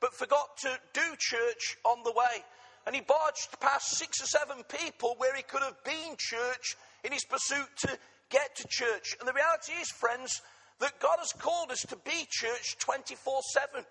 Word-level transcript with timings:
but 0.00 0.14
forgot 0.14 0.56
to 0.58 0.78
do 0.92 1.02
church 1.18 1.76
on 1.84 2.02
the 2.04 2.12
way. 2.12 2.44
And 2.86 2.94
he 2.94 3.02
barged 3.02 3.58
past 3.60 3.96
six 3.96 4.22
or 4.22 4.26
seven 4.26 4.62
people 4.64 5.14
where 5.18 5.34
he 5.34 5.42
could 5.42 5.62
have 5.62 5.82
been 5.84 6.14
church 6.18 6.76
in 7.04 7.12
his 7.12 7.24
pursuit 7.24 7.68
to 7.78 7.98
get 8.30 8.54
to 8.56 8.68
church. 8.68 9.16
And 9.18 9.28
the 9.28 9.32
reality 9.32 9.72
is, 9.80 9.90
friends, 9.90 10.40
that 10.80 11.00
God 11.00 11.16
has 11.18 11.32
called 11.32 11.70
us 11.70 11.80
to 11.88 11.96
be 11.96 12.26
church 12.30 12.76
24 12.78 13.40
7. 13.52 13.84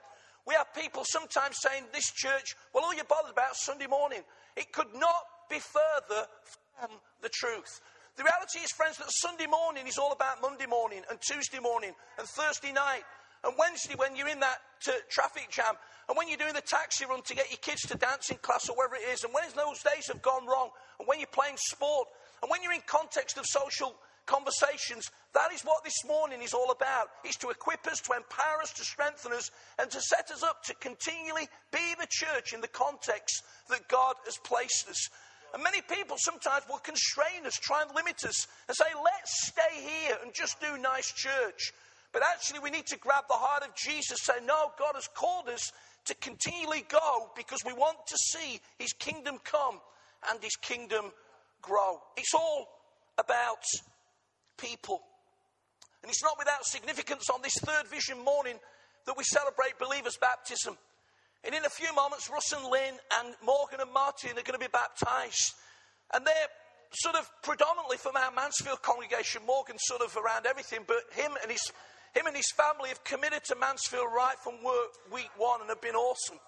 We 0.48 0.54
have 0.54 0.74
people 0.74 1.04
sometimes 1.06 1.58
saying, 1.60 1.84
This 1.94 2.12
church, 2.12 2.56
well, 2.74 2.86
all 2.86 2.94
you're 2.94 3.04
bothered 3.06 3.32
about 3.32 3.52
is 3.54 3.66
Sunday 3.66 3.88
morning. 3.88 4.22
It 4.56 4.72
could 4.72 4.94
not 4.94 5.50
be 5.50 5.60
further 5.60 6.28
from 6.78 6.92
the 7.22 7.30
truth. 7.30 7.82
The 8.16 8.24
reality 8.24 8.60
is, 8.60 8.72
friends, 8.72 8.98
that 8.98 9.12
Sunday 9.12 9.48
morning 9.48 9.88
is 9.88 9.98
all 9.98 10.14
about 10.14 10.42
Monday 10.42 10.68
morning 10.68 11.02
and 11.10 11.20
Tuesday 11.20 11.60
morning 11.60 11.92
and 12.18 12.28
Thursday 12.28 12.72
night 12.72 13.04
and 13.46 13.54
Wednesday 13.58 13.96
when 13.96 14.16
you're 14.16 14.28
in 14.28 14.40
that 14.40 14.58
uh, 14.88 14.92
traffic 15.10 15.50
jam 15.50 15.76
and 16.10 16.18
when 16.18 16.28
you're 16.28 16.38
doing 16.38 16.54
the 16.54 16.62
taxi 16.62 17.06
run 17.06 17.22
to 17.24 17.36
get 17.36 17.50
your 17.50 17.62
kids 17.62 17.82
to 17.84 17.96
dancing 17.96 18.38
class 18.42 18.70
or 18.70 18.76
wherever 18.76 18.96
it 18.96 19.08
is 19.14 19.24
and 19.24 19.34
when 19.34 19.44
those 19.56 19.82
days 19.84 20.08
have 20.08 20.22
gone 20.22 20.46
wrong 20.46 20.70
and 21.00 21.08
when 21.08 21.20
you're 21.20 21.32
playing 21.32 21.58
sport 21.58 22.08
and 22.42 22.50
when 22.50 22.62
you're 22.62 22.74
in 22.74 22.84
context 22.86 23.38
of 23.38 23.46
social 23.46 23.96
conversations. 24.26 25.10
That 25.34 25.54
is 25.54 25.62
what 25.62 25.84
this 25.84 26.04
morning 26.06 26.42
is 26.42 26.54
all 26.54 26.72
about. 26.72 27.10
It's 27.24 27.38
to 27.38 27.50
equip 27.50 27.86
us, 27.88 28.02
to 28.02 28.14
empower 28.14 28.62
us, 28.62 28.74
to 28.74 28.84
strengthen 28.84 29.34
us, 29.34 29.52
and 29.80 29.90
to 29.92 30.02
set 30.02 30.32
us 30.32 30.44
up 30.44 30.64
to 30.64 30.74
continually 30.76 31.48
be 31.72 31.94
the 32.00 32.08
church 32.10 32.54
in 32.54 32.62
the 32.62 32.68
context 32.68 33.44
that 33.70 33.88
God 33.88 34.16
has 34.26 34.38
placed 34.38 34.90
us. 34.90 35.10
And 35.54 35.64
many 35.64 35.82
people 35.82 36.18
sometimes 36.20 36.66
will 36.70 36.80
constrain 36.80 37.46
us, 37.46 37.56
try 37.56 37.82
and 37.82 37.92
limit 37.96 38.26
us, 38.26 38.48
and 38.68 38.76
say, 38.76 38.92
let's 39.04 39.48
stay 39.48 39.76
here 39.80 40.18
and 40.24 40.34
just 40.34 40.60
do 40.60 40.78
nice 40.78 41.12
church. 41.12 41.72
But 42.16 42.24
actually, 42.34 42.60
we 42.60 42.72
need 42.72 42.86
to 42.88 42.98
grab 42.98 43.26
the 43.28 43.36
heart 43.36 43.64
of 43.64 43.76
Jesus, 43.76 44.20
say, 44.24 44.36
no, 44.46 44.72
God 44.80 44.94
has 44.96 45.10
called 45.14 45.50
us 45.50 45.70
to 46.06 46.16
continually 46.16 46.86
go 46.88 47.30
because 47.36 47.60
we 47.66 47.74
want 47.74 47.98
to 48.08 48.16
see 48.16 48.62
his 48.80 48.94
kingdom 48.94 49.38
come 49.44 49.82
and 50.32 50.42
his 50.42 50.56
kingdom 50.56 51.12
grow. 51.62 52.00
It's 52.16 52.34
all 52.34 52.70
about 53.18 53.66
people. 54.58 55.02
And 56.04 56.10
it's 56.10 56.24
not 56.24 56.40
without 56.40 56.64
significance 56.64 57.30
on 57.30 57.42
this 57.42 57.56
third 57.56 57.88
vision 57.92 58.24
morning 58.24 58.60
that 59.08 59.18
we 59.18 59.26
celebrate 59.26 59.78
believers' 59.78 60.16
baptism. 60.16 60.78
And 61.44 61.54
in 61.54 61.66
a 61.66 61.70
few 61.70 61.94
moments, 61.94 62.30
Russ 62.32 62.54
and 62.54 62.66
Lynn 62.72 62.96
and 63.20 63.36
Morgan 63.44 63.82
and 63.82 63.92
Martin 63.92 64.32
are 64.32 64.48
going 64.48 64.58
to 64.58 64.66
be 64.66 64.72
baptized. 64.72 65.52
And 66.14 66.26
they're 66.26 66.48
sort 66.94 67.18
of 67.18 67.30
predominantly 67.44 67.98
from 67.98 68.16
our 68.16 68.32
Mansfield 68.32 68.82
congregation. 68.82 69.42
Morgan 69.46 69.76
sort 69.80 70.02
of 70.02 70.16
around 70.16 70.46
everything, 70.46 70.80
but 70.88 71.04
him 71.12 71.34
and 71.42 71.52
his, 71.52 71.62
him 72.16 72.28
and 72.28 72.36
his 72.36 72.52
family 72.56 72.90
have 72.90 73.04
committed 73.04 73.44
to 73.46 73.56
Mansfield 73.56 74.08
right 74.16 74.40
from 74.40 74.64
work, 74.64 74.96
week 75.12 75.30
one 75.38 75.62
and 75.62 75.70
have 75.70 75.82
been 75.82 75.96
awesome. 75.96 76.40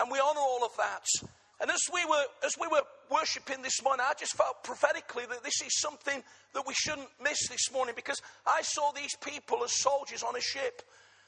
And 0.00 0.10
we 0.10 0.18
honour 0.18 0.40
all 0.40 0.64
of 0.64 0.72
that. 0.78 1.04
And 1.60 1.70
as 1.70 1.82
we 1.92 2.04
were, 2.04 2.24
as 2.44 2.56
we 2.58 2.68
were 2.68 2.82
worshipping 3.10 3.62
this 3.62 3.82
morning, 3.82 4.06
I 4.08 4.14
just 4.18 4.36
felt 4.36 4.62
prophetically 4.62 5.24
that 5.28 5.44
this 5.44 5.60
is 5.60 5.80
something 5.80 6.22
that 6.54 6.66
we 6.66 6.72
shouldn't 6.74 7.08
miss 7.22 7.48
this 7.48 7.70
morning 7.72 7.94
because 7.96 8.22
I 8.46 8.62
saw 8.62 8.92
these 8.92 9.14
people 9.20 9.62
as 9.64 9.72
soldiers 9.80 10.22
on 10.22 10.36
a 10.36 10.40
ship. 10.40 10.82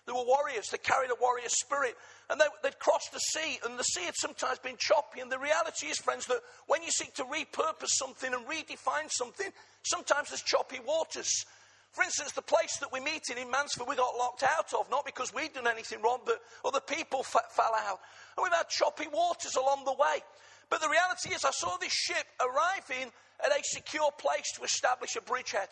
They 0.07 0.13
were 0.13 0.25
warriors. 0.25 0.69
They 0.71 0.79
carried 0.79 1.11
a 1.11 1.21
warrior 1.21 1.49
spirit. 1.49 1.97
And 2.31 2.41
they, 2.41 2.47
would 2.63 2.79
crossed 2.79 3.13
the 3.13 3.19
sea, 3.19 3.59
and 3.65 3.79
the 3.79 3.83
sea 3.83 4.05
had 4.05 4.15
sometimes 4.17 4.59
been 4.61 4.77
choppy. 4.79 5.21
And 5.21 5.31
the 5.31 5.39
reality 5.39 5.89
is, 5.89 5.99
friends, 5.99 6.27
that 6.27 6.41
when 6.69 6.83
you 6.83 6.91
seek 6.91 7.13
to 7.15 7.25
repurpose 7.25 7.99
something 7.99 8.33
and 8.33 8.47
redefine 8.47 9.11
something, 9.11 9.51
sometimes 9.83 10.31
there's 10.31 10.43
choppy 10.43 10.79
waters. 10.87 11.45
For 11.93 12.05
instance, 12.05 12.33
the 12.33 12.43
place 12.43 12.79
that 12.81 12.93
we 12.93 13.01
meet 13.01 13.31
in 13.31 13.39
in 13.39 13.51
Mansfield, 13.51 13.89
we 13.89 13.97
got 13.97 14.17
locked 14.17 14.45
out 14.45 14.73
of, 14.79 14.89
not 14.91 15.05
because 15.05 15.35
we'd 15.35 15.53
done 15.55 15.67
anything 15.67 16.01
wrong, 16.03 16.21
but 16.25 16.41
other 16.65 16.81
people 16.81 17.21
f- 17.21 17.51
fell 17.51 17.75
out. 17.75 17.99
And 18.37 18.45
we've 18.45 18.53
had 18.53 18.69
choppy 18.69 19.09
waters 19.13 19.57
along 19.57 19.85
the 19.85 19.93
way. 19.93 20.23
But 20.71 20.81
the 20.81 20.89
reality 20.89 21.35
is, 21.35 21.45
I 21.45 21.51
saw 21.51 21.77
this 21.79 21.93
ship 21.93 22.27
arriving 22.41 23.11
at 23.45 23.51
a 23.51 23.61
secure 23.65 24.11
place 24.19 24.53
to 24.55 24.63
establish 24.63 25.17
a 25.17 25.21
bridgehead 25.21 25.71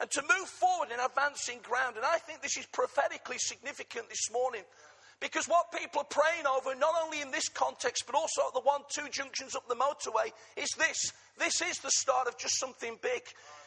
and 0.00 0.08
to 0.12 0.22
move 0.22 0.48
forward 0.48 0.90
in 0.94 1.00
advancing 1.00 1.58
ground. 1.62 1.96
And 1.96 2.06
I 2.06 2.18
think 2.18 2.40
this 2.40 2.56
is 2.56 2.66
prophetically 2.66 3.38
significant 3.38 4.08
this 4.08 4.30
morning. 4.30 4.62
Because 5.18 5.46
what 5.46 5.72
people 5.72 6.02
are 6.02 6.14
praying 6.14 6.46
over, 6.46 6.78
not 6.78 6.94
only 7.02 7.20
in 7.20 7.32
this 7.32 7.48
context, 7.48 8.04
but 8.06 8.14
also 8.14 8.42
at 8.46 8.54
the 8.54 8.60
one, 8.60 8.82
two 8.88 9.08
junctions 9.10 9.56
up 9.56 9.66
the 9.68 9.74
motorway, 9.74 10.30
is 10.56 10.70
this. 10.78 11.12
This 11.36 11.60
is 11.60 11.78
the 11.78 11.90
start 11.90 12.28
of 12.28 12.38
just 12.38 12.60
something 12.60 12.96
big. 13.02 13.22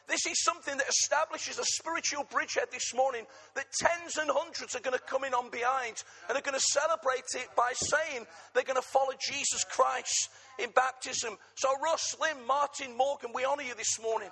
This 0.07 0.25
is 0.25 0.43
something 0.43 0.77
that 0.77 0.89
establishes 0.89 1.57
a 1.59 1.63
spiritual 1.63 2.25
bridgehead 2.29 2.67
this 2.71 2.93
morning 2.93 3.25
that 3.55 3.65
tens 3.79 4.17
and 4.17 4.29
hundreds 4.33 4.75
are 4.75 4.81
going 4.81 4.97
to 4.97 5.03
come 5.03 5.23
in 5.23 5.33
on 5.33 5.49
behind 5.49 6.03
and 6.27 6.37
are 6.37 6.41
going 6.41 6.57
to 6.57 6.67
celebrate 6.71 7.27
it 7.35 7.47
by 7.55 7.71
saying 7.75 8.25
they're 8.53 8.63
going 8.63 8.81
to 8.81 8.87
follow 8.87 9.13
Jesus 9.19 9.63
Christ 9.63 10.29
in 10.59 10.69
baptism. 10.71 11.37
So, 11.55 11.69
Russ, 11.81 12.15
Lynn, 12.19 12.45
Martin, 12.45 12.95
Morgan, 12.97 13.31
we 13.33 13.45
honour 13.45 13.63
you 13.63 13.75
this 13.75 13.99
morning 14.01 14.29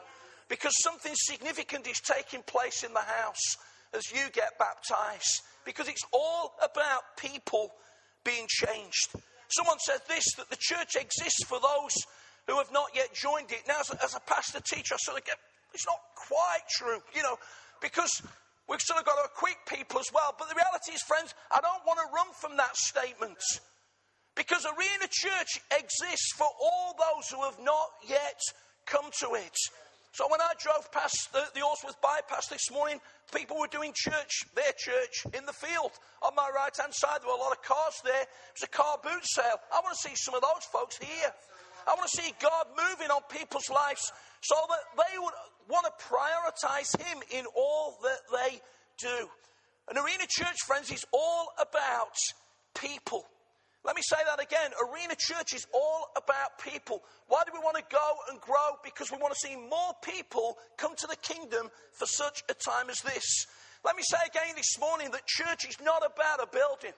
because 0.50 0.74
something 0.84 1.14
significant 1.16 1.88
is 1.88 2.02
taking 2.02 2.42
place 2.44 2.84
in 2.84 2.94
the 2.94 3.00
house 3.00 3.58
as 3.94 4.12
you 4.12 4.30
get 4.34 4.58
baptized 4.60 5.42
because 5.66 5.88
it's 5.88 6.04
all 6.12 6.54
about 6.64 7.18
people 7.18 7.72
being 8.24 8.48
changed. 8.50 9.10
Someone 9.50 9.80
said 9.80 10.00
this 10.08 10.26
that 10.38 10.50
the 10.50 10.58
church 10.60 10.96
exists 10.96 11.44
for 11.46 11.60
those 11.60 11.94
who 12.48 12.58
have 12.58 12.72
not 12.72 12.90
yet 12.96 13.14
joined 13.14 13.52
it. 13.52 13.62
Now, 13.68 13.80
as 13.80 13.92
a, 13.92 14.04
as 14.04 14.16
a 14.16 14.20
pastor 14.22 14.60
teacher, 14.60 14.96
I 14.96 14.98
sort 15.00 15.20
of 15.20 15.26
get 15.26 15.38
it's 15.74 15.86
not 15.86 16.00
quite 16.16 16.66
true, 16.70 17.00
you 17.16 17.24
know, 17.24 17.38
because 17.82 18.22
we've 18.68 18.82
sort 18.82 19.00
of 19.00 19.06
got 19.06 19.16
to 19.22 19.30
equip 19.30 19.58
people 19.68 20.00
as 20.00 20.10
well. 20.14 20.36
But 20.38 20.50
the 20.50 20.56
reality 20.56 20.94
is, 20.94 21.02
friends, 21.04 21.34
I 21.52 21.62
don't 21.62 21.86
want 21.86 22.00
to 22.00 22.08
run 22.14 22.28
from 22.34 22.58
that 22.58 22.76
statement. 22.76 23.40
Because 24.36 24.66
Arena 24.66 25.08
Church 25.10 25.60
exists 25.72 26.32
for 26.38 26.48
all 26.48 26.96
those 26.96 27.30
who 27.30 27.44
have 27.44 27.60
not 27.60 27.90
yet 28.08 28.40
come 28.86 29.10
to 29.20 29.36
it. 29.36 29.58
So 30.12 30.26
when 30.30 30.42
I 30.42 30.54
drove 30.58 30.92
past 30.92 31.30
the, 31.34 31.44
the 31.54 31.62
Allsworth 31.62 32.02
bypass 32.02 32.48
this 32.48 32.72
morning, 32.72 33.00
people 33.34 33.60
were 33.60 33.70
doing 33.70 33.94
church, 33.94 34.42
their 34.56 34.74
church, 34.78 35.26
in 35.38 35.46
the 35.46 35.54
field. 35.54 35.92
On 36.24 36.34
my 36.36 36.50
right 36.50 36.74
hand 36.74 36.94
side, 36.94 37.22
there 37.22 37.30
were 37.30 37.38
a 37.38 37.44
lot 37.44 37.54
of 37.54 37.62
cars 37.62 38.02
there. 38.04 38.26
It 38.26 38.56
was 38.58 38.66
a 38.66 38.74
car 38.74 38.98
boot 39.04 39.22
sale. 39.24 39.62
I 39.72 39.82
want 39.86 39.94
to 39.94 40.10
see 40.10 40.16
some 40.16 40.34
of 40.34 40.42
those 40.42 40.66
folks 40.74 40.98
here. 40.98 41.32
I 41.86 41.94
want 41.94 42.10
to 42.10 42.18
see 42.22 42.34
God 42.42 42.66
moving 42.74 43.12
on 43.14 43.22
people's 43.30 43.70
lives 43.70 44.12
so 44.42 44.56
that 44.70 44.84
they 44.98 45.18
would 45.20 45.34
want 45.70 45.86
to 45.86 46.06
prioritize 46.06 46.98
Him 47.00 47.20
in 47.32 47.46
all 47.56 47.98
that 48.04 48.20
they 48.32 48.60
do. 48.98 49.30
An 49.90 49.98
arena 49.98 50.26
church, 50.28 50.58
friends, 50.66 50.92
is 50.92 51.06
all 51.14 51.50
about 51.60 52.16
people. 52.76 53.26
Let 53.86 53.96
me 53.96 54.02
say 54.04 54.18
that 54.26 54.44
again. 54.44 54.72
Arena 54.76 55.16
church 55.18 55.54
is 55.54 55.66
all 55.74 56.12
about 56.18 56.60
people. 56.60 57.02
Why 57.28 57.44
do 57.46 57.52
we 57.54 57.60
want 57.60 57.78
to 57.78 57.84
go 57.90 58.12
and 58.30 58.42
grow? 58.42 58.76
Because 58.84 59.10
we 59.10 59.18
want 59.18 59.34
to 59.34 59.48
see 59.48 59.56
more 59.56 59.94
people 60.04 60.58
come 60.78 60.96
to 60.98 61.08
the 61.08 61.16
kingdom 61.16 61.70
for 61.94 62.06
such 62.06 62.44
a 62.50 62.54
time 62.54 62.90
as 62.90 63.00
this. 63.02 63.48
Let 63.86 63.96
me 63.96 64.04
say 64.04 64.18
again 64.28 64.56
this 64.58 64.78
morning 64.80 65.12
that 65.12 65.26
church 65.26 65.66
is 65.68 65.78
not 65.82 66.04
about 66.04 66.44
a 66.44 66.48
building. 66.52 66.92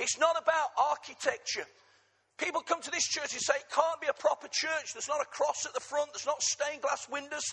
It's 0.00 0.18
not 0.18 0.40
about 0.40 0.72
architecture. 0.78 1.68
People 2.38 2.62
come 2.62 2.80
to 2.80 2.90
this 2.90 3.06
church 3.06 3.34
and 3.34 3.42
say 3.42 3.54
it 3.54 3.70
can't 3.70 4.00
be 4.00 4.08
a 4.08 4.16
proper 4.16 4.48
church. 4.50 4.94
There's 4.94 5.08
not 5.08 5.20
a 5.20 5.28
cross 5.28 5.66
at 5.66 5.74
the 5.74 5.84
front, 5.84 6.10
there's 6.14 6.26
not 6.26 6.42
stained 6.42 6.80
glass 6.80 7.06
windows. 7.10 7.44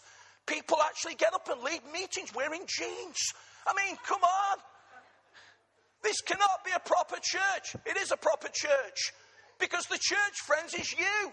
People 0.50 0.78
actually 0.84 1.14
get 1.14 1.34
up 1.34 1.48
and 1.52 1.62
leave 1.62 1.82
meetings 1.94 2.34
wearing 2.34 2.66
jeans. 2.66 3.18
I 3.68 3.74
mean, 3.78 3.96
come 4.06 4.24
on. 4.24 4.58
This 6.02 6.22
cannot 6.22 6.66
be 6.66 6.72
a 6.76 6.80
proper 6.80 7.18
church. 7.22 7.76
It 7.86 7.98
is 7.98 8.12
a 8.12 8.18
proper 8.18 8.48
church. 8.52 9.14
Because 9.60 9.86
the 9.86 10.00
church, 10.02 10.36
friends, 10.48 10.74
is 10.74 10.92
you. 10.98 11.32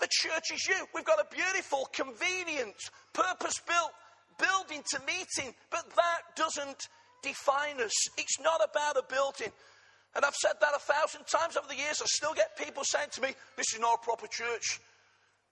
The 0.00 0.08
church 0.10 0.54
is 0.54 0.66
you. 0.66 0.86
We've 0.94 1.04
got 1.04 1.18
a 1.20 1.26
beautiful, 1.34 1.88
convenient, 1.92 2.76
purpose 3.12 3.60
built 3.66 3.92
building 4.38 4.82
to 4.94 5.00
meet 5.04 5.28
in, 5.44 5.52
but 5.70 5.84
that 5.96 6.20
doesn't 6.36 6.88
define 7.22 7.80
us. 7.82 7.92
It's 8.16 8.38
not 8.40 8.60
about 8.62 8.96
a 8.96 9.02
building. 9.12 9.52
And 10.14 10.24
I've 10.24 10.34
said 10.34 10.54
that 10.60 10.72
a 10.74 10.78
thousand 10.78 11.26
times 11.26 11.56
over 11.56 11.68
the 11.68 11.76
years. 11.76 12.00
I 12.00 12.06
still 12.06 12.34
get 12.34 12.56
people 12.56 12.82
saying 12.84 13.08
to 13.12 13.20
me, 13.20 13.28
This 13.56 13.74
is 13.74 13.80
not 13.80 13.98
a 14.00 14.04
proper 14.04 14.26
church. 14.26 14.80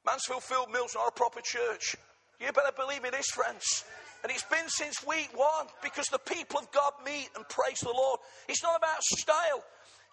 Mansfield 0.06 0.44
Field 0.44 0.70
Mill's 0.72 0.94
not 0.94 1.08
a 1.08 1.12
proper 1.12 1.40
church. 1.42 1.96
You 2.40 2.52
better 2.52 2.74
believe 2.76 3.04
it 3.04 3.14
is, 3.14 3.26
friends. 3.28 3.84
And 4.22 4.32
it's 4.32 4.44
been 4.44 4.68
since 4.68 5.06
week 5.06 5.30
one 5.34 5.66
because 5.82 6.06
the 6.06 6.18
people 6.18 6.60
of 6.60 6.70
God 6.72 6.92
meet 7.04 7.28
and 7.36 7.48
praise 7.48 7.80
the 7.80 7.92
Lord. 7.92 8.20
It's 8.48 8.62
not 8.62 8.76
about 8.76 9.02
style, 9.02 9.64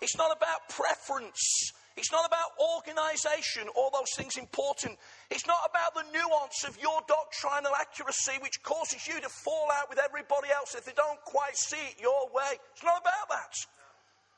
it's 0.01 0.17
not 0.17 0.35
about 0.35 0.69
preference. 0.69 1.73
It's 1.95 2.11
not 2.11 2.25
about 2.25 2.57
organization, 2.57 3.69
all 3.75 3.91
those 3.93 4.09
things 4.17 4.37
important. 4.37 4.97
It's 5.29 5.45
not 5.45 5.59
about 5.69 5.93
the 5.93 6.09
nuance 6.09 6.65
of 6.67 6.75
your 6.81 7.01
doctrinal 7.07 7.71
accuracy, 7.79 8.33
which 8.41 8.63
causes 8.63 9.05
you 9.07 9.21
to 9.21 9.29
fall 9.29 9.69
out 9.71 9.89
with 9.89 9.99
everybody 9.99 10.49
else 10.49 10.73
if 10.73 10.85
they 10.85 10.93
don't 10.93 11.21
quite 11.21 11.55
see 11.55 11.77
it 11.77 12.01
your 12.01 12.33
way. 12.33 12.57
It's 12.73 12.83
not 12.83 12.99
about 12.99 13.29
that. 13.29 13.53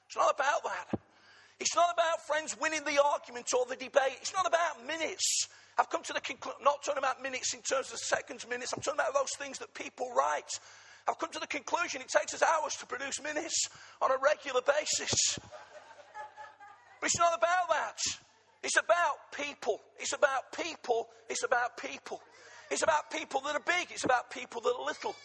It's 0.07 0.17
not 0.17 0.35
about 0.35 0.63
that. 0.65 0.99
It's 1.61 1.75
not 1.75 1.93
about 1.93 2.27
friends 2.27 2.57
winning 2.59 2.83
the 2.83 3.01
argument 3.01 3.47
or 3.53 3.65
the 3.65 3.77
debate. 3.77 4.19
It's 4.19 4.33
not 4.33 4.45
about 4.45 4.85
minutes. 4.85 5.47
I've 5.77 5.89
come 5.89 6.03
to 6.03 6.13
the 6.13 6.21
conclusion, 6.21 6.59
not 6.63 6.83
talking 6.83 6.99
about 6.99 7.21
minutes 7.21 7.53
in 7.53 7.61
terms 7.61 7.91
of 7.91 7.99
seconds, 7.99 8.47
minutes. 8.47 8.71
I'm 8.73 8.81
talking 8.81 8.99
about 8.99 9.13
those 9.13 9.31
things 9.37 9.59
that 9.59 9.73
people 9.73 10.09
write. 10.15 10.49
I've 11.07 11.19
come 11.19 11.31
to 11.31 11.39
the 11.39 11.47
conclusion 11.47 12.01
it 12.01 12.07
takes 12.07 12.33
us 12.33 12.41
hours 12.41 12.73
to 12.79 12.85
produce 12.85 13.21
minutes 13.21 13.69
on 14.01 14.11
a 14.11 14.15
regular 14.23 14.61
basis. 14.61 15.37
But 16.99 17.07
it's 17.07 17.19
not 17.19 17.37
about 17.37 17.69
that. 17.69 17.99
It's 18.63 18.77
about 18.77 19.31
people. 19.35 19.81
It's 19.99 20.13
about 20.13 20.51
people. 20.55 21.09
It's 21.29 21.43
about 21.43 21.77
people. 21.77 22.21
It's 22.71 22.81
about 22.81 23.11
people 23.11 23.41
that 23.41 23.55
are 23.55 23.63
big. 23.65 23.91
It's 23.91 24.05
about 24.05 24.31
people 24.31 24.61
that 24.61 24.73
are 24.73 24.85
little. 24.85 25.15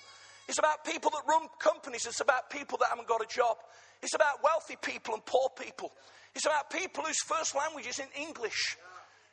It's 0.48 0.58
about 0.58 0.84
people 0.84 1.10
that 1.12 1.22
run 1.28 1.48
companies. 1.58 2.06
It's 2.06 2.20
about 2.20 2.50
people 2.50 2.76
that 2.78 2.88
haven't 2.90 3.08
got 3.08 3.22
a 3.22 3.26
job. 3.26 3.56
It's 4.02 4.14
about 4.14 4.42
wealthy 4.42 4.76
people 4.82 5.14
and 5.14 5.24
poor 5.24 5.48
people. 5.58 5.92
It's 6.34 6.44
about 6.44 6.70
people 6.70 7.04
whose 7.04 7.22
first 7.22 7.54
language 7.54 7.86
is 7.86 7.98
in 7.98 8.08
English. 8.20 8.76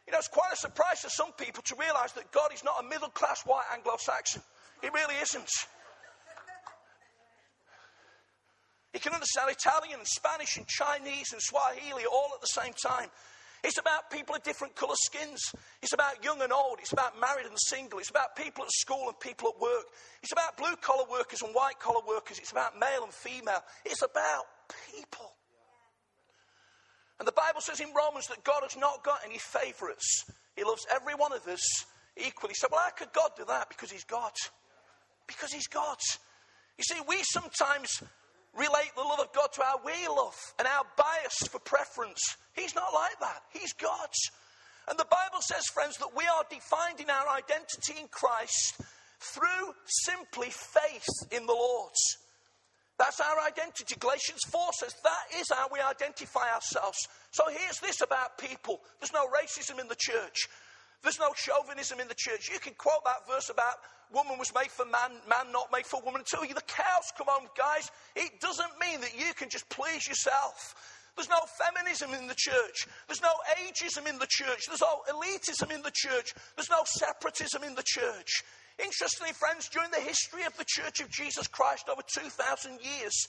You 0.08 0.14
know, 0.14 0.20
it's 0.20 0.30
quite 0.30 0.54
a 0.54 0.56
surprise 0.56 1.02
to 1.02 1.10
some 1.10 1.34
people 1.34 1.62
to 1.64 1.76
realize 1.76 2.14
that 2.14 2.32
God 2.32 2.54
is 2.54 2.64
not 2.64 2.84
a 2.84 2.88
middle 2.88 3.10
class 3.10 3.44
white 3.46 3.66
Anglo 3.74 3.96
Saxon. 4.00 4.42
He 4.82 4.88
really 4.88 5.16
isn't. 5.22 5.50
He 8.94 9.00
can 9.00 9.14
understand 9.14 9.52
Italian 9.52 10.00
and 10.00 10.08
Spanish 10.08 10.58
and 10.58 10.66
Chinese 10.66 11.34
and 11.34 11.42
Swahili 11.42 12.06
all 12.06 12.32
at 12.34 12.42
the 12.42 12.48
same 12.48 12.74
time. 12.74 13.10
It's 13.64 13.78
about 13.78 14.10
people 14.10 14.34
of 14.34 14.44
different 14.44 14.76
colour 14.76 14.96
skins. 14.96 15.42
It's 15.82 15.94
about 15.94 16.24
young 16.24 16.42
and 16.42 16.54
old. 16.54 16.80
It's 16.80 16.94
about 16.94 17.20
married 17.20 17.46
and 17.46 17.58
single. 17.68 18.00
It's 18.00 18.10
about 18.10 18.36
people 18.36 18.64
at 18.64 18.72
school 18.72 19.08
and 19.08 19.20
people 19.20 19.50
at 19.50 19.62
work. 19.62 19.86
It's 20.24 20.32
about 20.32 20.58
blue 20.58 20.76
collar 20.80 21.06
workers 21.12 21.42
and 21.42 21.54
white 21.54 21.80
collar 21.80 22.02
workers. 22.08 22.40
It's 22.40 22.52
about 22.52 22.80
male 22.80 23.04
and 23.04 23.14
female. 23.14 23.62
It's 23.86 24.02
about 24.02 24.46
people. 24.96 25.37
And 27.20 27.28
the 27.28 27.34
Bible 27.34 27.62
says 27.62 27.80
in 27.80 27.94
Romans 27.94 28.28
that 28.28 28.44
God 28.44 28.62
has 28.62 28.78
not 28.78 29.04
got 29.04 29.20
any 29.26 29.40
favourites. 29.40 30.26
He 30.56 30.64
loves 30.64 30.86
every 30.94 31.16
one 31.16 31.34
of 31.34 31.48
us 31.48 31.86
equally. 32.16 32.54
So, 32.56 32.68
well, 32.72 32.82
how 32.84 32.92
could 32.92 33.14
God 33.14 33.32
do 33.36 33.46
that? 33.46 33.70
Because 33.70 33.92
He's 33.92 34.04
God. 34.04 34.32
Because 35.28 35.52
He's 35.52 35.68
God. 35.68 35.98
You 36.78 36.84
see, 36.84 37.02
we 37.08 37.18
sometimes 37.24 38.04
relate 38.56 38.92
the 38.96 39.02
love 39.02 39.20
of 39.20 39.34
God 39.34 39.52
to 39.54 39.64
our 39.64 39.80
we 39.84 40.08
love 40.08 40.36
and 40.60 40.68
our 40.68 40.86
bias 40.96 41.48
for 41.50 41.60
preference. 41.60 42.38
He's 42.56 42.76
not 42.76 42.94
like 42.94 43.20
that. 43.20 43.42
He's 43.52 43.74
God. 43.74 44.10
And 44.90 44.98
the 44.98 45.06
Bible 45.10 45.42
says, 45.42 45.66
friends, 45.68 45.98
that 45.98 46.16
we 46.16 46.24
are 46.26 46.44
defined 46.50 47.00
in 47.00 47.10
our 47.10 47.28
identity 47.36 48.00
in 48.00 48.08
Christ 48.10 48.80
through 49.20 49.74
simply 49.86 50.50
faith 50.50 51.08
in 51.32 51.46
the 51.46 51.54
Lord. 51.54 51.94
That's 52.98 53.20
our 53.20 53.40
identity. 53.46 53.96
Galatians 54.00 54.42
4 54.50 54.62
says 54.80 54.96
that 55.04 55.40
is 55.40 55.46
how 55.54 55.68
we 55.72 55.80
identify 55.80 56.52
ourselves. 56.54 56.98
So 57.32 57.44
here's 57.50 57.80
this 57.80 58.02
about 58.02 58.38
people 58.38 58.82
there's 59.00 59.14
no 59.14 59.28
racism 59.28 59.80
in 59.80 59.88
the 59.88 59.98
church, 59.98 60.50
there's 61.04 61.20
no 61.20 61.32
chauvinism 61.36 62.00
in 62.00 62.08
the 62.08 62.18
church. 62.18 62.50
You 62.52 62.60
can 62.60 62.74
quote 62.74 63.04
that 63.06 63.28
verse 63.30 63.50
about 63.50 63.76
woman 64.12 64.40
was 64.40 64.54
made 64.56 64.72
for 64.72 64.86
man, 64.86 65.20
man 65.30 65.52
not 65.52 65.70
made 65.72 65.86
for 65.86 66.02
woman 66.02 66.22
until 66.22 66.46
you 66.46 66.56
the 66.56 66.62
cows 66.62 67.12
come 67.18 67.28
home, 67.30 67.48
guys. 67.58 67.92
It 68.16 68.40
doesn't 68.40 68.80
mean 68.82 69.02
that 69.02 69.14
you 69.18 69.34
can 69.36 69.50
just 69.50 69.70
please 69.70 70.08
yourself. 70.08 70.74
There's 71.16 71.30
no 71.30 71.42
feminism 71.58 72.14
in 72.14 72.28
the 72.28 72.36
church. 72.38 72.88
There's 73.08 73.22
no 73.22 73.34
ageism 73.58 74.08
in 74.08 74.20
the 74.20 74.28
church. 74.30 74.68
There's 74.68 74.82
no 74.82 75.02
elitism 75.10 75.74
in 75.74 75.82
the 75.82 75.92
church. 75.92 76.34
There's 76.56 76.70
no 76.70 76.84
separatism 76.86 77.64
in 77.64 77.74
the 77.74 77.84
church. 77.84 78.44
Interestingly, 78.84 79.34
friends, 79.34 79.70
during 79.70 79.92
the 79.92 80.00
history 80.00 80.44
of 80.44 80.56
the 80.58 80.66
Church 80.68 81.00
of 81.00 81.10
Jesus 81.10 81.48
Christ 81.48 81.90
over 81.90 82.02
2,000 82.14 82.80
years, 82.82 83.28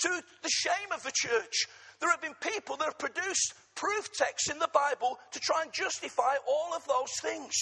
to 0.00 0.22
the 0.42 0.50
shame 0.50 0.92
of 0.94 1.02
the 1.02 1.12
church, 1.14 1.66
there 2.00 2.10
have 2.10 2.22
been 2.22 2.34
people 2.40 2.76
that 2.76 2.84
have 2.84 2.98
produced 2.98 3.54
proof 3.74 4.08
texts 4.12 4.50
in 4.50 4.58
the 4.58 4.70
Bible 4.72 5.18
to 5.32 5.40
try 5.40 5.62
and 5.62 5.72
justify 5.72 6.34
all 6.48 6.74
of 6.74 6.86
those 6.86 7.12
things. 7.20 7.54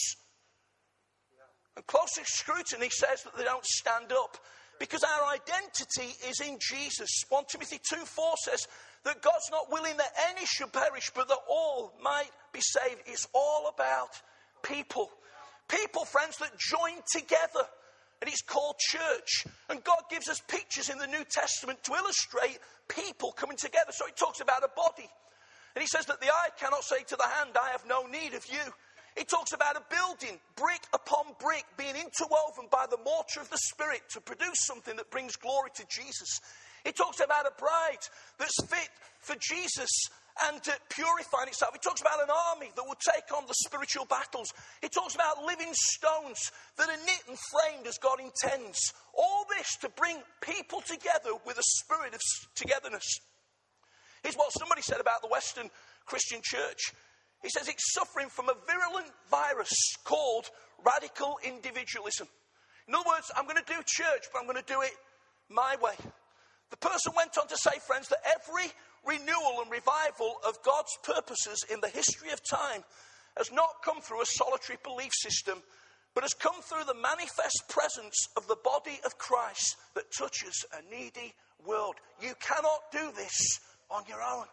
And 1.77 1.87
closer 1.87 2.23
scrutiny 2.25 2.89
says 2.91 3.23
that 3.23 3.37
they 3.37 3.45
don't 3.45 3.65
stand 3.65 4.13
up 4.13 4.37
because 4.79 5.03
our 5.03 5.33
identity 5.33 6.15
is 6.29 6.41
in 6.41 6.59
Jesus. 6.61 7.09
1 7.29 7.45
Timothy 7.51 7.81
2 7.89 7.97
4 8.05 8.35
says 8.45 8.67
that 9.05 9.23
God's 9.23 9.51
not 9.51 9.71
willing 9.71 9.97
that 9.97 10.13
any 10.31 10.47
should 10.47 10.73
perish, 10.73 11.11
but 11.15 11.29
that 11.29 11.39
all 11.49 11.93
might 12.03 12.31
be 12.53 12.61
saved. 12.61 13.03
It's 13.07 13.27
all 13.35 13.71
about 13.73 14.11
people. 14.63 15.11
People, 15.69 16.05
friends, 16.05 16.37
that 16.39 16.59
join 16.59 17.01
together. 17.13 17.69
And 18.21 18.29
it's 18.29 18.43
called 18.43 18.77
church. 18.79 19.47
And 19.69 19.85
God 19.85 20.03
gives 20.11 20.29
us 20.29 20.41
pictures 20.49 20.91
in 20.91 20.99
the 20.99 21.07
New 21.07 21.25
Testament 21.31 21.85
to 21.85 21.95
illustrate 21.95 22.59
people 22.89 23.33
coming 23.33 23.57
together. 23.57 23.93
So 23.93 24.07
he 24.07 24.13
talks 24.13 24.41
about 24.41 24.65
a 24.65 24.71
body. 24.75 25.09
And 25.77 25.83
he 25.83 25.87
says 25.87 26.07
that 26.07 26.21
the 26.21 26.27
eye 26.27 26.51
cannot 26.59 26.83
say 26.83 27.05
to 27.07 27.17
the 27.17 27.29
hand, 27.39 27.51
I 27.55 27.71
have 27.71 27.85
no 27.87 28.07
need 28.07 28.35
of 28.35 28.45
you. 28.51 28.73
He 29.17 29.25
talks 29.25 29.53
about 29.53 29.77
a 29.77 29.83
building, 29.91 30.39
brick 30.57 30.83
upon 30.93 31.35
brick, 31.41 31.65
being 31.77 31.95
interwoven 31.95 32.71
by 32.71 32.87
the 32.91 32.99
mortar 32.99 33.41
of 33.41 33.51
the 33.51 33.59
Spirit 33.59 34.03
to 34.11 34.21
produce 34.21 34.67
something 34.67 34.97
that 34.97 35.11
brings 35.11 35.37
glory 35.37 35.71
to 35.75 35.85
Jesus. 35.89 36.41
He 36.85 36.93
talks 36.93 37.21
about 37.21 37.47
a 37.47 37.53
bride 37.59 38.03
that's 38.39 38.57
fit 38.67 38.91
for 39.21 39.35
Jesus 39.41 39.91
and 40.47 40.61
uh, 40.69 40.73
purifying 40.89 41.49
itself. 41.49 41.73
He 41.75 41.81
talks 41.81 42.01
about 42.01 42.23
an 42.23 42.31
army 42.55 42.71
that 42.77 42.85
will 42.85 42.99
take 42.99 43.27
on 43.37 43.47
the 43.47 43.55
spiritual 43.55 44.05
battles. 44.07 44.53
He 44.83 44.89
talks 44.89 45.15
about 45.15 45.45
living 45.45 45.73
stones 45.73 46.53
that 46.77 46.89
are 46.89 47.01
knit 47.07 47.23
and 47.29 47.39
framed 47.51 47.87
as 47.87 47.99
God 47.99 48.21
intends. 48.21 48.93
All 49.17 49.47
this 49.49 49.77
to 49.83 49.89
bring 49.91 50.19
people 50.41 50.81
together 50.81 51.35
with 51.47 51.59
a 51.59 51.67
spirit 51.83 52.15
of 52.15 52.21
togetherness. 52.55 53.21
Here's 54.23 54.37
what 54.37 54.53
somebody 54.53 54.83
said 54.83 55.01
about 55.01 55.23
the 55.23 55.29
Western 55.29 55.71
Christian 56.07 56.41
church. 56.43 56.93
He 57.43 57.49
says 57.51 57.69
it's 57.69 57.95
suffering 57.95 58.29
from 58.29 58.49
a 58.49 58.55
virulent 58.67 59.13
virus 59.31 59.73
called 60.05 60.51
radical 60.85 61.39
individualism. 61.45 62.29
In 62.89 62.95
other 62.95 63.09
words, 63.09 63.31
I'm 63.37 63.45
going 63.45 63.57
to 63.57 63.67
do 63.67 63.81
church, 63.87 64.27
but 64.33 64.41
I'm 64.41 64.47
going 64.47 64.63
to 64.63 64.73
do 64.73 64.81
it 64.83 64.93
my 65.49 65.77
way. 65.81 65.95
The 66.71 66.77
person 66.77 67.13
went 67.17 67.37
on 67.39 67.49
to 67.49 67.57
say, 67.57 67.79
friends, 67.87 68.09
that 68.09 68.19
every 68.27 68.71
renewal 69.07 69.63
and 69.63 69.71
revival 69.71 70.37
of 70.47 70.63
God's 70.63 70.97
purposes 71.03 71.65
in 71.73 71.81
the 71.81 71.89
history 71.89 72.31
of 72.31 72.41
time 72.49 72.85
has 73.37 73.51
not 73.53 73.83
come 73.85 74.01
through 74.01 74.23
a 74.23 74.27
solitary 74.27 74.79
belief 74.83 75.13
system, 75.15 75.63
but 76.15 76.25
has 76.25 76.35
come 76.35 76.61
through 76.63 76.85
the 76.85 76.95
manifest 76.95 77.65
presence 77.69 78.29
of 78.37 78.47
the 78.49 78.57
body 78.65 78.99
of 79.07 79.19
Christ 79.19 79.77
that 79.95 80.13
touches 80.13 80.65
a 80.73 80.95
needy 80.95 81.33
world. 81.65 81.95
You 82.21 82.35
cannot 82.41 82.91
do 82.93 83.13
this 83.17 83.61
on 83.91 84.03
your 84.09 84.23
own. 84.23 84.47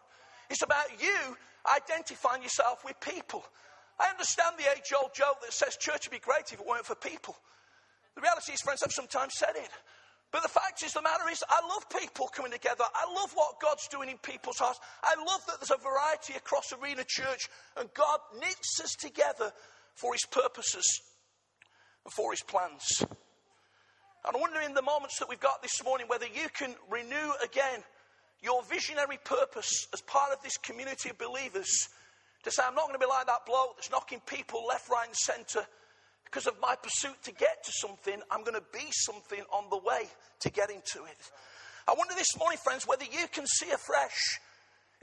It's 0.48 0.62
about 0.62 0.86
you 1.02 1.36
identifying 1.66 2.42
yourself 2.42 2.84
with 2.84 2.98
people. 3.00 3.44
I 3.98 4.10
understand 4.10 4.56
the 4.56 4.70
age 4.70 4.92
old 4.96 5.14
joke 5.14 5.40
that 5.42 5.52
says 5.52 5.76
church 5.76 6.06
would 6.06 6.14
be 6.14 6.24
great 6.24 6.52
if 6.52 6.60
it 6.60 6.66
weren't 6.66 6.86
for 6.86 6.94
people. 6.94 7.36
The 8.14 8.20
reality 8.20 8.52
is, 8.52 8.60
friends, 8.60 8.82
I've 8.82 8.92
sometimes 8.92 9.34
said 9.36 9.56
it. 9.56 9.70
Fact 10.76 10.88
is, 10.88 10.92
the 10.92 11.00
matter 11.00 11.30
is, 11.30 11.42
I 11.48 11.66
love 11.66 11.88
people 11.88 12.28
coming 12.28 12.52
together. 12.52 12.84
I 12.94 13.10
love 13.14 13.32
what 13.34 13.60
God's 13.62 13.88
doing 13.88 14.10
in 14.10 14.18
people's 14.18 14.58
hearts. 14.58 14.78
I 15.02 15.14
love 15.26 15.40
that 15.46 15.56
there's 15.58 15.70
a 15.70 15.82
variety 15.82 16.34
across 16.34 16.70
Arena 16.72 17.02
Church, 17.06 17.48
and 17.78 17.88
God 17.94 18.18
knits 18.38 18.80
us 18.84 18.92
together 18.92 19.52
for 19.94 20.12
His 20.12 20.26
purposes 20.26 20.84
and 22.04 22.12
for 22.12 22.30
His 22.30 22.42
plans. 22.42 22.84
And 23.00 24.36
I 24.36 24.38
wonder 24.38 24.60
in 24.60 24.74
the 24.74 24.82
moments 24.82 25.18
that 25.18 25.30
we've 25.30 25.40
got 25.40 25.62
this 25.62 25.82
morning 25.82 26.08
whether 26.08 26.26
you 26.26 26.48
can 26.52 26.74
renew 26.90 27.32
again 27.42 27.80
your 28.42 28.62
visionary 28.64 29.18
purpose 29.24 29.88
as 29.94 30.02
part 30.02 30.32
of 30.32 30.42
this 30.42 30.58
community 30.58 31.08
of 31.08 31.16
believers 31.16 31.88
to 32.44 32.50
say, 32.50 32.62
I'm 32.66 32.74
not 32.74 32.84
going 32.84 33.00
to 33.00 33.06
be 33.06 33.08
like 33.08 33.26
that 33.26 33.46
bloke 33.46 33.76
that's 33.76 33.90
knocking 33.90 34.20
people 34.26 34.66
left, 34.68 34.90
right, 34.90 35.06
and 35.06 35.16
centre. 35.16 35.66
Because 36.26 36.46
of 36.46 36.60
my 36.60 36.74
pursuit 36.82 37.16
to 37.24 37.32
get 37.32 37.64
to 37.64 37.72
something, 37.72 38.20
I'm 38.30 38.42
going 38.42 38.54
to 38.54 38.64
be 38.72 38.86
something 38.90 39.42
on 39.52 39.70
the 39.70 39.78
way 39.78 40.04
to 40.40 40.50
getting 40.50 40.82
to 40.92 41.04
it. 41.04 41.30
I 41.88 41.94
wonder 41.96 42.14
this 42.14 42.36
morning, 42.38 42.58
friends, 42.62 42.86
whether 42.86 43.04
you 43.04 43.26
can 43.32 43.46
see 43.46 43.70
afresh, 43.70 44.40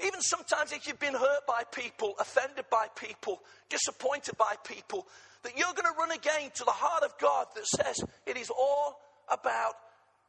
even 0.03 0.21
sometimes 0.21 0.73
if 0.73 0.85
you've 0.85 0.99
been 0.99 1.13
hurt 1.13 1.47
by 1.47 1.63
people, 1.71 2.13
offended 2.19 2.65
by 2.69 2.87
people, 2.95 3.41
disappointed 3.69 4.37
by 4.37 4.55
people, 4.65 5.07
that 5.43 5.57
you're 5.57 5.73
going 5.73 5.91
to 5.91 5.97
run 5.97 6.11
again 6.11 6.51
to 6.55 6.63
the 6.63 6.71
heart 6.71 7.03
of 7.03 7.17
God 7.19 7.47
that 7.55 7.67
says 7.67 7.95
it 8.25 8.37
is 8.37 8.49
all 8.49 8.99
about 9.29 9.75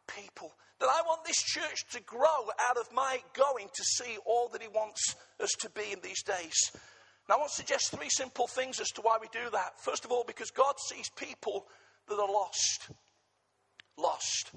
people. 0.06 0.52
That 0.80 0.88
I 0.88 1.02
want 1.06 1.24
this 1.24 1.42
church 1.42 1.86
to 1.92 2.02
grow 2.02 2.48
out 2.68 2.76
of 2.76 2.92
my 2.92 3.18
going 3.32 3.68
to 3.74 3.84
see 3.84 4.16
all 4.26 4.48
that 4.52 4.62
He 4.62 4.68
wants 4.68 5.16
us 5.40 5.50
to 5.60 5.70
be 5.70 5.92
in 5.92 6.00
these 6.02 6.22
days. 6.22 6.72
Now, 7.28 7.36
I 7.36 7.38
want 7.38 7.50
to 7.50 7.56
suggest 7.56 7.90
three 7.90 8.10
simple 8.10 8.46
things 8.46 8.80
as 8.80 8.90
to 8.92 9.00
why 9.00 9.18
we 9.20 9.28
do 9.32 9.50
that. 9.52 9.80
First 9.80 10.04
of 10.04 10.12
all, 10.12 10.24
because 10.26 10.50
God 10.50 10.74
sees 10.78 11.08
people 11.08 11.66
that 12.08 12.14
are 12.14 12.30
lost. 12.30 12.90
Lost. 13.96 14.52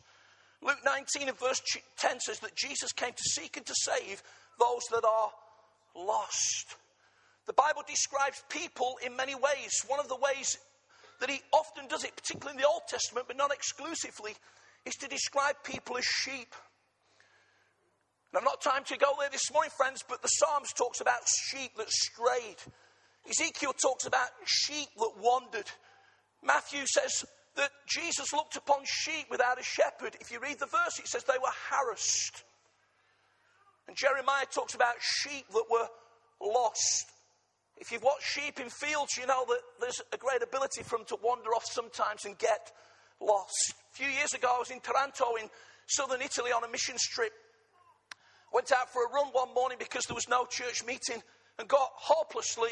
Luke 0.62 0.80
19 0.84 1.30
and 1.30 1.40
verse 1.40 1.62
10 1.98 2.20
says 2.20 2.40
that 2.40 2.56
Jesus 2.56 2.92
came 2.92 3.12
to 3.12 3.24
seek 3.24 3.56
and 3.58 3.66
to 3.66 3.76
save 3.76 4.22
those 4.60 4.84
that 4.92 5.06
are 5.06 5.32
lost. 5.96 6.76
The 7.46 7.54
Bible 7.54 7.84
describes 7.88 8.44
people 8.50 8.98
in 9.06 9.16
many 9.16 9.36
ways. 9.36 9.72
One 9.88 10.00
of 10.00 10.10
the 10.10 10.18
ways 10.18 10.58
that 11.22 11.30
he 11.30 11.40
often 11.54 11.88
does 11.88 12.04
it, 12.04 12.16
particularly 12.16 12.58
in 12.58 12.62
the 12.62 12.68
Old 12.68 12.82
Testament, 12.90 13.28
but 13.28 13.38
not 13.38 13.54
exclusively, 13.54 14.36
is 14.86 14.96
to 14.96 15.08
describe 15.08 15.56
people 15.64 15.98
as 15.98 16.06
sheep. 16.06 16.54
I've 18.38 18.44
not 18.44 18.62
time 18.62 18.84
to 18.86 18.98
go 18.98 19.08
there 19.20 19.32
this 19.32 19.51
morning, 19.51 19.72
friends, 19.75 20.03
but 20.08 20.22
the 20.22 20.27
Psalms 20.27 20.72
talks 20.72 21.01
about 21.01 21.27
sheep 21.27 21.72
that 21.77 21.89
strayed. 21.89 22.62
Ezekiel 23.27 23.74
talks 23.74 24.06
about 24.06 24.29
sheep 24.46 24.89
that 24.96 25.12
wandered. 25.20 25.65
Matthew 26.44 26.86
says 26.86 27.25
that 27.56 27.72
Jesus 27.89 28.34
looked 28.34 28.56
upon 28.56 28.82
sheep 28.86 29.25
without 29.32 29.60
a 29.60 29.63
shepherd. 29.63 30.15
If 30.22 30.29
you 30.32 30.39
read 30.39 30.60
the 30.60 30.67
verse, 30.67 31.00
it 31.00 31.08
says 31.08 31.24
they 31.24 31.39
were 31.41 31.50
harassed. 31.72 32.44
And 33.88 33.98
Jeremiah 33.98 34.46
talks 34.53 34.75
about 34.75 35.01
sheep 35.01 35.46
that 35.53 35.65
were 35.72 35.88
lost. 36.39 37.08
If 37.77 37.91
you've 37.91 38.03
watched 38.03 38.27
sheep 38.27 38.60
in 38.60 38.70
fields, 38.70 39.17
you 39.17 39.25
know 39.25 39.46
that 39.48 39.62
there's 39.82 40.01
a 40.13 40.17
great 40.17 40.44
ability 40.44 40.84
for 40.84 41.00
them 41.00 41.08
to 41.08 41.17
wander 41.24 41.50
off 41.56 41.65
sometimes 41.65 42.25
and 42.25 42.38
get 42.38 42.72
lost. 43.20 43.74
A 43.94 43.98
few 43.98 44.10
years 44.10 44.36
ago, 44.36 44.53
I 44.56 44.60
was 44.60 44.70
in 44.70 44.79
Taranto 44.79 45.38
in 45.41 45.50
southern 45.88 46.22
Italy 46.22 46.51
on 46.51 46.63
a 46.63 46.70
mission 46.70 46.98
trip. 47.00 47.34
Went 48.54 48.72
out 48.72 48.92
for 48.92 49.06
a 49.06 49.10
run 49.10 49.27
one 49.27 49.54
morning 49.54 49.77
because 49.80 50.06
there 50.06 50.16
was 50.16 50.30
no 50.30 50.46
church 50.46 50.84
meeting 50.86 51.22
and 51.60 51.68
got 51.68 51.89
hopelessly 51.96 52.72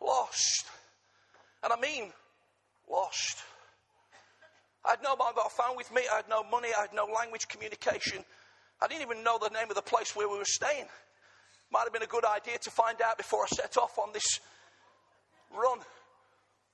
lost. 0.00 0.66
And 1.62 1.72
I 1.72 1.80
mean, 1.80 2.12
lost. 2.90 3.38
I 4.84 4.90
had 4.90 5.02
no 5.02 5.16
mobile 5.16 5.48
phone 5.56 5.76
with 5.76 5.92
me, 5.92 6.02
I 6.12 6.16
had 6.16 6.28
no 6.28 6.42
money, 6.44 6.68
I 6.76 6.82
had 6.82 6.92
no 6.92 7.06
language 7.06 7.48
communication. 7.48 8.24
I 8.82 8.86
didn't 8.86 9.02
even 9.02 9.24
know 9.24 9.38
the 9.38 9.48
name 9.48 9.70
of 9.70 9.76
the 9.76 9.82
place 9.82 10.14
where 10.14 10.28
we 10.28 10.36
were 10.36 10.44
staying. 10.44 10.86
Might 11.70 11.84
have 11.84 11.92
been 11.92 12.02
a 12.02 12.06
good 12.06 12.24
idea 12.24 12.58
to 12.58 12.70
find 12.70 13.00
out 13.00 13.16
before 13.16 13.44
I 13.44 13.48
set 13.48 13.76
off 13.78 13.98
on 13.98 14.12
this 14.12 14.40
run. 15.50 15.78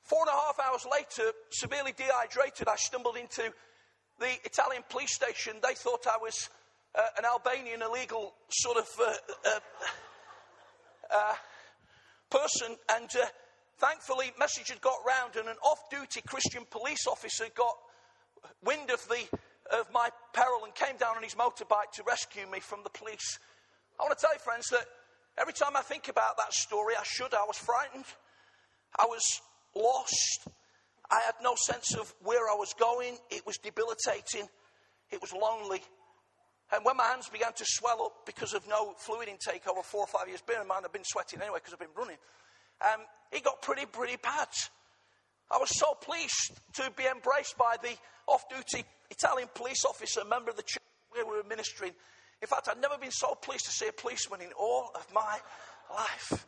Four 0.03 0.21
and 0.21 0.29
a 0.29 0.33
half 0.33 0.59
hours 0.59 0.87
later, 0.91 1.31
severely 1.51 1.93
dehydrated, 1.97 2.67
I 2.67 2.77
stumbled 2.77 3.17
into 3.17 3.53
the 4.19 4.31
Italian 4.45 4.83
police 4.89 5.15
station. 5.15 5.55
They 5.63 5.75
thought 5.75 6.07
I 6.07 6.19
was 6.21 6.51
uh, 6.95 7.03
an 7.19 7.25
Albanian 7.25 7.83
illegal 7.83 8.35
sort 8.51 8.79
of 8.79 8.89
uh, 9.01 9.13
uh, 9.47 9.61
uh 11.13 11.35
person, 12.31 12.77
and 12.97 13.11
uh, 13.17 13.27
thankfully, 13.79 14.33
message 14.39 14.69
had 14.69 14.81
got 14.81 14.99
round, 15.07 15.37
and 15.37 15.49
an 15.49 15.57
off-duty 15.65 16.23
Christian 16.27 16.65
police 16.71 17.07
officer 17.09 17.47
got 17.55 17.75
wind 18.63 18.91
of 18.91 19.07
the 19.09 19.27
of 19.79 19.87
my 19.93 20.09
peril 20.33 20.65
and 20.65 20.75
came 20.75 20.97
down 20.97 21.17
on 21.17 21.23
his 21.23 21.35
motorbike 21.35 21.93
to 21.95 22.03
rescue 22.03 22.47
me 22.51 22.61
from 22.61 22.83
the 22.83 22.91
police. 22.91 23.39
I 23.99 24.03
want 24.03 24.19
to 24.19 24.21
tell 24.21 24.33
you, 24.33 24.41
friends, 24.41 24.69
that 24.71 24.85
every 25.39 25.53
time 25.53 25.77
I 25.77 25.83
think 25.83 26.09
about 26.09 26.37
that 26.39 26.53
story, 26.53 26.95
I 26.99 27.05
should. 27.05 27.35
I 27.35 27.45
was 27.47 27.57
frightened. 27.57 28.07
I 28.99 29.05
was 29.07 29.23
lost. 29.75 30.49
I 31.11 31.21
had 31.25 31.35
no 31.43 31.55
sense 31.57 31.95
of 31.95 32.13
where 32.23 32.49
I 32.51 32.55
was 32.55 32.75
going. 32.79 33.17
It 33.31 33.47
was 33.47 33.59
debilitating. 33.59 34.49
It 35.11 35.21
was 35.21 35.33
lonely. 35.33 35.83
And 36.73 36.85
when 36.85 36.97
my 36.97 37.05
hands 37.05 37.29
began 37.29 37.53
to 37.55 37.65
swell 37.67 38.03
up 38.03 38.27
because 38.27 38.55
of 38.55 38.67
no 38.69 38.95
fluid 38.97 39.29
intake 39.29 39.67
over 39.67 39.83
four 39.83 40.03
or 40.03 40.07
five 40.07 40.29
years, 40.29 40.41
bear 40.41 40.63
in 40.63 40.69
mind 40.69 40.85
I've 40.85 40.93
been 40.93 41.05
sweating 41.05 41.41
anyway 41.41 41.59
because 41.59 41.73
I've 41.73 41.81
been 41.81 41.97
running, 41.97 42.19
um, 42.81 43.01
it 43.33 43.43
got 43.43 43.61
pretty, 43.63 43.87
pretty 43.87 44.17
bad. 44.17 44.49
I 45.51 45.59
was 45.59 45.77
so 45.77 45.95
pleased 45.95 46.53
to 46.75 46.91
be 46.97 47.05
embraced 47.07 47.59
by 47.59 47.77
the 47.83 47.91
off 48.29 48.49
duty 48.49 48.85
Italian 49.11 49.49
police 49.55 49.85
officer, 49.85 50.25
member 50.25 50.51
of 50.51 50.57
the 50.57 50.63
church 50.63 50.83
where 51.11 51.27
we 51.27 51.33
were 51.33 51.49
ministering. 51.49 51.93
In 52.41 52.47
fact, 52.47 52.69
I'd 52.71 52.81
never 52.81 52.97
been 52.99 53.11
so 53.11 53.35
pleased 53.35 53.65
to 53.67 53.73
see 53.73 53.89
a 53.89 53.93
policeman 53.93 54.41
in 54.41 54.53
all 54.59 54.91
of 54.95 55.07
my 55.13 55.39
life. 55.93 56.47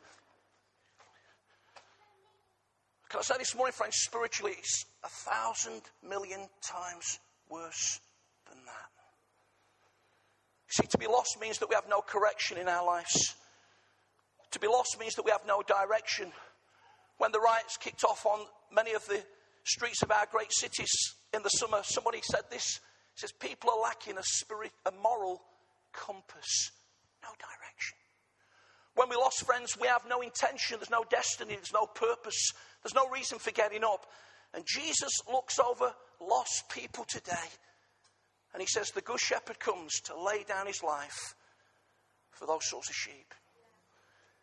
Can 3.09 3.19
I 3.19 3.23
say 3.23 3.35
this 3.39 3.55
morning, 3.55 3.73
friends, 3.73 3.97
spiritually, 3.97 4.55
it's 4.57 4.87
a 5.05 5.09
thousand 5.09 5.83
million 6.09 6.49
times 6.63 7.19
worse. 7.51 8.01
See, 10.73 10.87
to 10.87 10.99
be 10.99 11.07
lost 11.07 11.37
means 11.39 11.59
that 11.59 11.69
we 11.69 11.75
have 11.75 11.89
no 11.89 12.01
correction 12.01 12.57
in 12.57 12.67
our 12.67 12.85
lives. 12.87 13.35
To 14.53 14.59
be 14.59 14.67
lost 14.67 14.97
means 14.99 15.15
that 15.17 15.25
we 15.25 15.31
have 15.31 15.47
no 15.47 15.63
direction. 15.63 16.33
When 17.19 17.31
the 17.31 17.41
riots 17.41 17.77
kicked 17.77 18.05
off 18.05 18.25
on 18.25 18.47
many 18.75 18.95
of 18.95 19.07
the 19.07 19.23
streets 19.65 20.03
of 20.03 20.11
our 20.11 20.27
great 20.31 20.51
cities 20.51 20.91
in 21.35 21.43
the 21.43 21.51
summer, 21.51 21.83
somebody 21.85 22.21
said 22.23 22.45
this. 22.51 22.81
He 23.15 23.21
says, 23.21 23.33
People 23.33 23.69
are 23.69 23.83
lacking 23.83 24.17
a 24.17 24.23
spirit, 24.23 24.73
a 24.87 24.93
moral 24.93 25.43
compass, 25.93 26.71
no 27.23 27.29
direction. 27.39 27.99
When 28.95 29.11
we 29.11 29.17
lost 29.17 29.45
friends, 29.45 29.77
we 29.79 29.89
have 29.89 30.03
no 30.09 30.23
intention, 30.23 30.79
there's 30.79 30.89
no 30.89 31.05
destiny, 31.11 31.55
there's 31.55 31.73
no 31.75 31.85
purpose, 31.85 32.53
there's 32.83 32.95
no 32.95 33.11
reason 33.11 33.39
for 33.39 33.51
getting 33.51 33.85
up. 33.85 34.07
And 34.55 34.65
Jesus 34.67 35.11
looks 35.31 35.59
over 35.59 35.93
lost 36.19 36.71
people 36.71 37.05
today 37.09 37.49
and 38.53 38.61
he 38.61 38.67
says, 38.67 38.91
The 38.91 39.01
good 39.01 39.21
shepherd 39.21 39.59
comes 39.59 40.01
to 40.07 40.21
lay 40.21 40.45
down 40.45 40.67
his 40.67 40.83
life 40.83 41.35
for 42.31 42.47
those 42.47 42.69
sorts 42.69 42.89
of 42.89 42.95
sheep. 42.95 43.35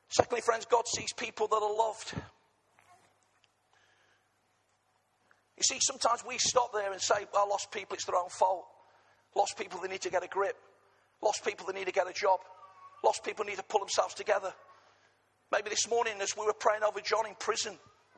Secondly, 0.10 0.42
friends, 0.42 0.66
God 0.66 0.88
sees 0.88 1.14
people 1.14 1.48
that 1.48 1.56
are 1.56 1.76
loved. 1.76 2.14
You 5.60 5.64
see, 5.64 5.78
sometimes 5.82 6.24
we 6.26 6.38
stop 6.38 6.72
there 6.74 6.92
and 6.92 7.02
say, 7.02 7.28
well, 7.34 7.50
lost 7.50 7.72
people, 7.72 7.94
it's 7.96 8.06
their 8.06 8.16
own 8.16 8.30
fault. 8.30 8.66
Lost 9.36 9.58
people, 9.58 9.80
they 9.82 9.90
need 9.90 10.02
to 10.02 10.10
get 10.10 10.24
a 10.24 10.28
grip. 10.28 10.56
Lost 11.22 11.46
people, 11.46 11.68
they 11.68 11.78
need 11.78 11.86
to 11.86 11.92
get 11.92 12.10
a 12.10 12.14
job. 12.14 12.40
Lost 13.04 13.24
people 13.24 13.46
need 13.46 13.58
to 13.58 13.64
pull 13.64 13.82
themselves 13.82 14.14
together. 14.14 14.54
Maybe 15.52 15.70
this 15.70 15.90
morning, 15.90 16.14
as 16.22 16.36
we 16.38 16.46
were 16.46 16.54
praying 16.54 16.84
over 16.84 17.02
John 17.02 17.28
in 17.28 17.36
prison, 17.40 17.78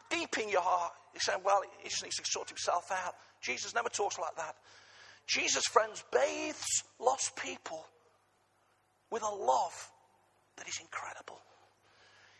deep 0.09 0.37
in 0.37 0.49
your 0.49 0.61
heart, 0.61 0.93
you're 1.13 1.21
saying, 1.21 1.39
well, 1.43 1.61
he 1.79 1.89
just 1.89 2.03
needs 2.03 2.17
to 2.17 2.23
sort 2.25 2.47
himself 2.47 2.91
out. 2.91 3.15
Jesus 3.41 3.73
never 3.73 3.89
talks 3.89 4.19
like 4.19 4.35
that. 4.37 4.55
Jesus, 5.31 5.63
friends, 5.71 6.03
bathes 6.11 6.83
lost 6.99 7.37
people 7.37 7.85
with 9.09 9.23
a 9.23 9.33
love 9.33 9.89
that 10.57 10.67
is 10.67 10.77
incredible. 10.81 11.39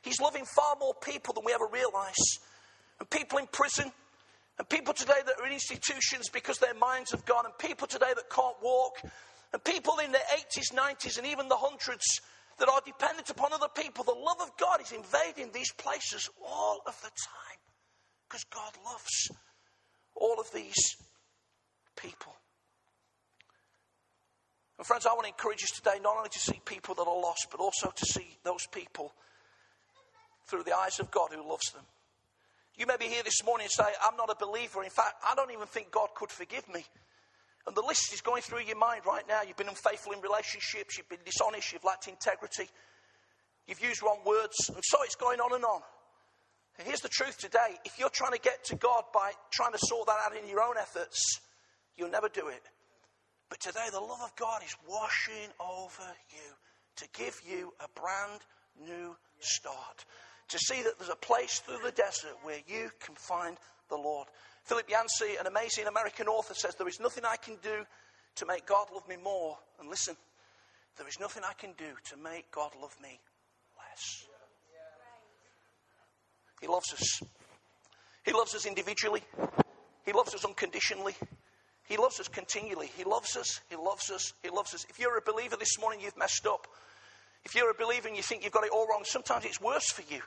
He's 0.02 0.20
loving 0.20 0.44
far 0.44 0.76
more 0.78 0.94
people 1.02 1.34
than 1.34 1.46
we 1.46 1.54
ever 1.54 1.68
realize. 1.72 2.40
And 3.00 3.10
people 3.10 3.38
in 3.38 3.48
prison, 3.48 3.90
and 4.60 4.68
people 4.68 4.94
today 4.94 5.22
that 5.26 5.40
are 5.40 5.48
in 5.48 5.54
institutions 5.54 6.28
because 6.34 6.58
their 6.58 6.74
minds 6.74 7.12
have 7.12 7.24
gone, 7.24 7.46
and 7.46 7.58
people 7.58 7.88
today 7.88 8.12
that 8.14 8.30
can't 8.30 8.58
walk, 8.62 8.98
and 9.54 9.64
people 9.64 10.00
in 10.04 10.12
their 10.12 10.22
80s, 10.36 10.74
90s, 10.74 11.18
and 11.18 11.26
even 11.28 11.48
the 11.48 11.56
hundreds 11.56 12.20
that 12.60 12.68
are 12.68 12.82
dependent 12.86 13.30
upon 13.30 13.54
other 13.54 13.70
people. 13.74 14.04
The 14.04 14.12
love 14.12 14.42
of 14.42 14.52
God 14.58 14.82
is 14.82 14.92
invading 14.92 15.54
these 15.54 15.72
places 15.72 16.30
all 16.46 16.82
of 16.86 17.00
the 17.02 17.10
time 17.10 17.60
because 18.28 18.44
God 18.54 18.74
loves 18.86 19.32
all 20.14 20.42
of 20.42 20.52
these 20.52 20.98
people. 21.96 22.34
And 24.82 24.88
friends, 24.88 25.06
I 25.06 25.14
want 25.14 25.26
to 25.26 25.28
encourage 25.28 25.62
us 25.62 25.70
today 25.70 26.02
not 26.02 26.18
only 26.18 26.30
to 26.30 26.40
see 26.40 26.60
people 26.66 26.96
that 26.96 27.04
are 27.06 27.22
lost, 27.22 27.50
but 27.52 27.60
also 27.60 27.94
to 27.96 28.04
see 28.04 28.26
those 28.44 28.66
people 28.66 29.14
through 30.48 30.64
the 30.64 30.76
eyes 30.76 31.00
of 31.00 31.12
God 31.12 31.30
who 31.32 31.48
loves 31.48 31.70
them. 31.72 31.84
You 32.80 32.88
may 32.88 32.98
be 32.98 33.06
here 33.06 33.22
this 33.22 33.46
morning 33.46 33.66
and 33.66 33.72
say, 33.72 33.94
I'm 34.04 34.18
not 34.18 34.32
a 34.32 34.36
believer. 34.44 34.84
In 34.84 34.90
fact, 34.90 35.22
I 35.22 35.36
don't 35.36 35.52
even 35.52 35.68
think 35.68 35.92
God 35.92 36.10
could 36.16 36.32
forgive 36.32 36.68
me. 36.68 36.84
And 37.68 37.76
the 37.76 37.84
list 37.84 38.12
is 38.12 38.22
going 38.22 38.42
through 38.42 38.62
your 38.62 38.76
mind 38.76 39.02
right 39.06 39.22
now. 39.30 39.44
You've 39.48 39.56
been 39.56 39.70
unfaithful 39.70 40.14
in 40.14 40.20
relationships, 40.22 40.98
you've 40.98 41.10
been 41.10 41.22
dishonest, 41.26 41.72
you've 41.74 41.84
lacked 41.84 42.08
integrity, 42.08 42.68
you've 43.68 43.84
used 43.84 44.02
wrong 44.02 44.22
words, 44.26 44.56
and 44.70 44.82
so 44.84 44.98
it's 45.04 45.14
going 45.14 45.40
on 45.40 45.54
and 45.54 45.64
on. 45.64 45.82
And 46.80 46.88
here's 46.88 47.02
the 47.02 47.10
truth 47.10 47.38
today 47.38 47.78
if 47.86 48.00
you're 48.00 48.10
trying 48.10 48.34
to 48.34 48.40
get 48.42 48.64
to 48.74 48.76
God 48.78 49.04
by 49.14 49.34
trying 49.52 49.74
to 49.74 49.80
sort 49.80 50.08
that 50.08 50.18
out 50.26 50.36
in 50.36 50.50
your 50.50 50.64
own 50.64 50.80
efforts, 50.80 51.40
you'll 51.96 52.10
never 52.10 52.30
do 52.30 52.48
it. 52.48 52.64
But 53.52 53.60
today, 53.60 53.88
the 53.92 54.00
love 54.00 54.22
of 54.24 54.34
God 54.38 54.62
is 54.64 54.74
washing 54.88 55.52
over 55.60 56.08
you 56.30 56.56
to 56.96 57.08
give 57.12 57.42
you 57.46 57.74
a 57.82 58.00
brand 58.00 58.40
new 58.82 59.18
start. 59.42 60.06
To 60.48 60.58
see 60.58 60.82
that 60.84 60.98
there's 60.98 61.12
a 61.12 61.18
place 61.18 61.60
through 61.60 61.80
the 61.84 61.92
desert 61.92 62.32
where 62.44 62.60
you 62.66 62.90
can 63.06 63.14
find 63.16 63.58
the 63.90 63.98
Lord. 63.98 64.30
Philip 64.64 64.90
Yancey, 64.90 65.36
an 65.38 65.48
amazing 65.48 65.88
American 65.88 66.28
author, 66.28 66.54
says, 66.54 66.76
There 66.76 66.88
is 66.88 67.02
nothing 67.02 67.26
I 67.26 67.36
can 67.36 67.58
do 67.62 67.84
to 68.36 68.46
make 68.46 68.66
God 68.66 68.88
love 68.94 69.06
me 69.10 69.18
more. 69.22 69.58
And 69.82 69.90
listen, 69.90 70.16
there 70.98 71.10
is 71.10 71.20
nothing 71.20 71.44
I 71.44 71.52
can 71.52 71.74
do 71.78 71.92
to 72.12 72.18
make 72.24 72.50
God 72.52 72.72
love 72.82 72.96
me 73.04 73.20
less. 73.76 74.28
He 76.62 76.68
loves 76.68 76.94
us. 76.94 77.22
He 78.24 78.32
loves 78.32 78.56
us 78.56 78.66
individually, 78.66 79.24
He 80.06 80.14
loves 80.14 80.34
us 80.34 80.46
unconditionally. 80.46 81.16
He 81.92 81.98
loves 81.98 82.22
us 82.22 82.30
continually. 82.30 82.90
He 82.96 83.04
loves 83.04 83.36
us. 83.36 83.60
He 83.70 83.76
loves 83.76 84.10
us. 84.12 84.32
He 84.42 84.50
loves 84.50 84.74
us. 84.74 84.86
If 84.90 84.98
you're 84.98 85.18
a 85.18 85.22
believer 85.22 85.58
this 85.58 85.78
morning, 85.78 86.00
you've 86.00 86.16
messed 86.16 86.48
up. 86.48 86.66
If 87.44 87.54
you're 87.54 87.70
a 87.70 87.74
believer 87.74 88.08
and 88.08 88.16
you 88.16 88.24
think 88.24 88.46
you've 88.46 88.54
got 88.54 88.64
it 88.64 88.72
all 88.72 88.88
wrong, 88.88 89.02
sometimes 89.04 89.44
it's 89.44 89.60
worse 89.60 89.92
for 89.92 90.02
you 90.04 90.22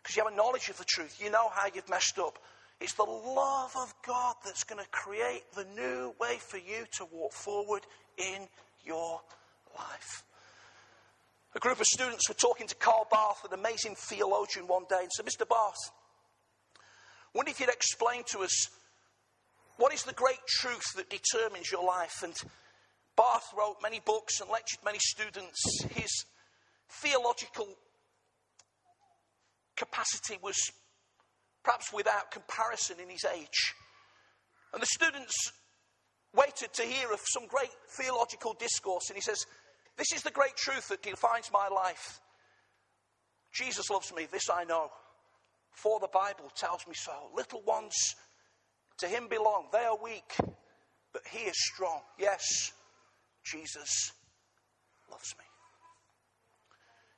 because 0.00 0.16
you 0.16 0.22
have 0.22 0.32
a 0.32 0.36
knowledge 0.36 0.68
of 0.68 0.78
the 0.78 0.84
truth. 0.84 1.20
You 1.20 1.28
know 1.32 1.48
how 1.52 1.66
you've 1.74 1.90
messed 1.90 2.20
up. 2.20 2.38
It's 2.80 2.92
the 2.92 3.02
love 3.02 3.72
of 3.76 3.92
God 4.06 4.36
that's 4.44 4.62
going 4.62 4.80
to 4.80 4.88
create 4.92 5.42
the 5.56 5.66
new 5.74 6.14
way 6.20 6.36
for 6.38 6.58
you 6.58 6.86
to 6.98 7.06
walk 7.10 7.32
forward 7.32 7.82
in 8.16 8.46
your 8.84 9.20
life. 9.76 10.22
A 11.56 11.58
group 11.58 11.80
of 11.80 11.86
students 11.86 12.28
were 12.28 12.36
talking 12.36 12.68
to 12.68 12.76
Karl 12.76 13.08
Barth, 13.10 13.44
an 13.44 13.58
amazing 13.58 13.96
theologian, 13.96 14.68
one 14.68 14.84
day, 14.88 15.00
and 15.00 15.10
said, 15.10 15.26
Mr. 15.26 15.48
Barth, 15.48 15.90
wonder 17.34 17.50
if 17.50 17.58
you'd 17.58 17.70
explain 17.70 18.22
to 18.30 18.44
us 18.44 18.68
what 19.78 19.92
is 19.92 20.02
the 20.02 20.12
great 20.12 20.40
truth 20.48 20.94
that 20.96 21.10
determines 21.10 21.70
your 21.70 21.84
life? 21.84 22.22
And 22.22 22.34
Barth 23.16 23.46
wrote 23.56 23.76
many 23.82 24.00
books 24.04 24.40
and 24.40 24.50
lectured 24.50 24.80
many 24.84 24.98
students. 24.98 25.60
His 25.90 26.24
theological 27.02 27.68
capacity 29.76 30.38
was 30.42 30.56
perhaps 31.62 31.92
without 31.92 32.30
comparison 32.30 33.00
in 33.00 33.10
his 33.10 33.24
age. 33.24 33.74
And 34.72 34.82
the 34.82 34.86
students 34.86 35.34
waited 36.34 36.72
to 36.74 36.82
hear 36.82 37.12
of 37.12 37.20
some 37.24 37.46
great 37.46 37.70
theological 37.96 38.54
discourse, 38.54 39.08
and 39.08 39.16
he 39.16 39.22
says, 39.22 39.46
This 39.96 40.12
is 40.14 40.22
the 40.22 40.30
great 40.30 40.56
truth 40.56 40.88
that 40.88 41.02
defines 41.02 41.50
my 41.52 41.68
life. 41.68 42.20
Jesus 43.52 43.90
loves 43.90 44.12
me, 44.14 44.26
this 44.30 44.50
I 44.52 44.64
know, 44.64 44.90
for 45.70 45.98
the 45.98 46.08
Bible 46.08 46.50
tells 46.54 46.86
me 46.86 46.94
so. 46.94 47.30
Little 47.34 47.62
ones 47.62 47.94
to 48.98 49.06
him 49.06 49.28
belong. 49.28 49.66
They 49.72 49.84
are 49.84 49.96
weak, 50.02 50.36
but 51.12 51.22
he 51.30 51.40
is 51.40 51.56
strong. 51.56 52.00
Yes, 52.18 52.72
Jesus 53.44 54.12
loves 55.10 55.34
me. 55.38 55.44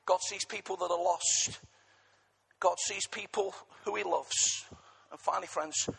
God 0.05 0.19
sees 0.21 0.45
people 0.45 0.75
that 0.77 0.91
are 0.91 1.03
lost. 1.03 1.59
God 2.59 2.75
sees 2.87 3.07
people 3.07 3.53
who 3.85 3.95
he 3.95 4.03
loves. 4.03 4.65
And 5.11 5.19
finally, 5.19 5.47
friends, 5.47 5.89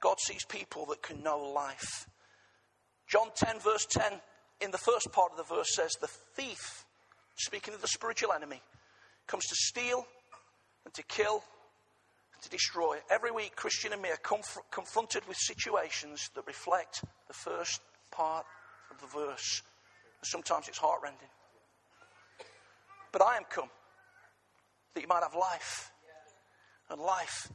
God 0.00 0.18
sees 0.20 0.44
people 0.44 0.86
that 0.86 1.02
can 1.02 1.22
know 1.22 1.38
life. 1.38 2.08
John 3.08 3.28
10, 3.34 3.60
verse 3.60 3.86
10, 3.90 4.12
in 4.60 4.70
the 4.70 4.78
first 4.78 5.12
part 5.12 5.32
of 5.32 5.36
the 5.36 5.54
verse 5.54 5.74
says, 5.74 5.92
The 6.00 6.08
thief, 6.36 6.84
speaking 7.36 7.74
of 7.74 7.82
the 7.82 7.88
spiritual 7.88 8.32
enemy, 8.32 8.62
comes 9.26 9.44
to 9.46 9.54
steal 9.54 10.06
and 10.84 10.94
to 10.94 11.02
kill 11.02 11.42
to 12.42 12.48
destroy. 12.48 12.98
Every 13.10 13.30
week, 13.30 13.56
Christian 13.56 13.92
and 13.92 14.02
me 14.02 14.10
are 14.10 14.16
conf- 14.16 14.58
confronted 14.70 15.26
with 15.26 15.36
situations 15.36 16.30
that 16.34 16.46
reflect 16.46 17.04
the 17.28 17.34
first 17.34 17.80
part 18.10 18.44
of 18.90 19.00
the 19.00 19.06
verse. 19.06 19.62
And 20.20 20.26
sometimes 20.26 20.68
it's 20.68 20.78
heartrending. 20.78 21.28
But 23.12 23.22
I 23.22 23.36
am 23.36 23.44
come 23.48 23.68
that 24.94 25.00
you 25.00 25.08
might 25.08 25.22
have 25.22 25.34
life 25.34 25.90
and 26.90 27.00
life 27.00 27.50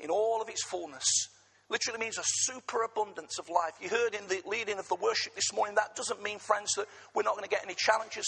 in 0.00 0.10
all 0.10 0.40
of 0.40 0.48
its 0.48 0.64
fullness. 0.64 1.04
Literally 1.68 2.00
means 2.00 2.18
a 2.18 2.24
superabundance 2.24 3.38
of 3.38 3.48
life. 3.48 3.72
You 3.80 3.88
heard 3.88 4.14
in 4.14 4.26
the 4.28 4.42
leading 4.46 4.78
of 4.78 4.88
the 4.88 4.94
worship 4.96 5.34
this 5.34 5.52
morning, 5.52 5.74
that 5.76 5.96
doesn't 5.96 6.22
mean, 6.22 6.38
friends, 6.38 6.72
that 6.76 6.86
we're 7.14 7.22
not 7.22 7.34
going 7.34 7.44
to 7.44 7.50
get 7.50 7.64
any 7.64 7.74
challenges. 7.74 8.26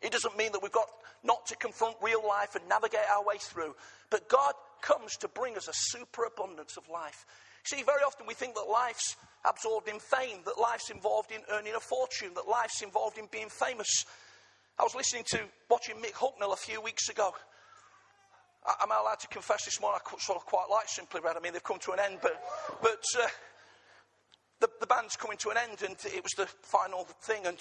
It 0.00 0.12
doesn't 0.12 0.36
mean 0.36 0.52
that 0.52 0.62
we've 0.62 0.72
got 0.72 0.88
not 1.22 1.46
to 1.46 1.56
confront 1.56 1.96
real 2.02 2.26
life 2.26 2.54
and 2.54 2.68
navigate 2.68 3.00
our 3.14 3.24
way 3.24 3.36
through. 3.38 3.74
But 4.10 4.28
God 4.28 4.54
comes 4.84 5.16
to 5.16 5.28
bring 5.28 5.56
us 5.56 5.66
a 5.66 5.72
superabundance 5.72 6.76
of 6.76 6.88
life. 6.88 7.24
See, 7.64 7.82
very 7.82 8.02
often 8.06 8.26
we 8.26 8.34
think 8.34 8.54
that 8.54 8.68
life's 8.70 9.16
absorbed 9.48 9.88
in 9.88 9.98
fame, 9.98 10.38
that 10.44 10.60
life's 10.60 10.90
involved 10.90 11.32
in 11.32 11.40
earning 11.50 11.74
a 11.74 11.80
fortune, 11.80 12.30
that 12.34 12.46
life's 12.46 12.82
involved 12.82 13.16
in 13.16 13.26
being 13.32 13.48
famous. 13.48 14.04
I 14.78 14.82
was 14.82 14.94
listening 14.94 15.24
to, 15.28 15.40
watching 15.70 15.96
Mick 15.96 16.12
Hucknall 16.12 16.52
a 16.52 16.56
few 16.56 16.82
weeks 16.82 17.08
ago. 17.08 17.32
I, 18.66 18.82
am 18.82 18.92
I 18.92 19.00
allowed 19.00 19.20
to 19.20 19.28
confess 19.28 19.64
this 19.64 19.80
morning? 19.80 20.00
I 20.04 20.18
sort 20.18 20.36
of 20.36 20.44
quite 20.44 20.66
like 20.70 20.88
Simply 20.88 21.22
Red. 21.24 21.36
I 21.36 21.40
mean, 21.40 21.54
they've 21.54 21.64
come 21.64 21.78
to 21.80 21.92
an 21.92 22.00
end, 22.00 22.18
but, 22.20 22.42
but 22.82 23.02
uh, 23.18 23.26
the, 24.60 24.68
the 24.80 24.86
band's 24.86 25.16
coming 25.16 25.38
to 25.38 25.50
an 25.50 25.56
end, 25.56 25.82
and 25.82 25.96
it 26.04 26.22
was 26.22 26.32
the 26.36 26.46
final 26.62 27.04
thing. 27.22 27.46
And 27.46 27.56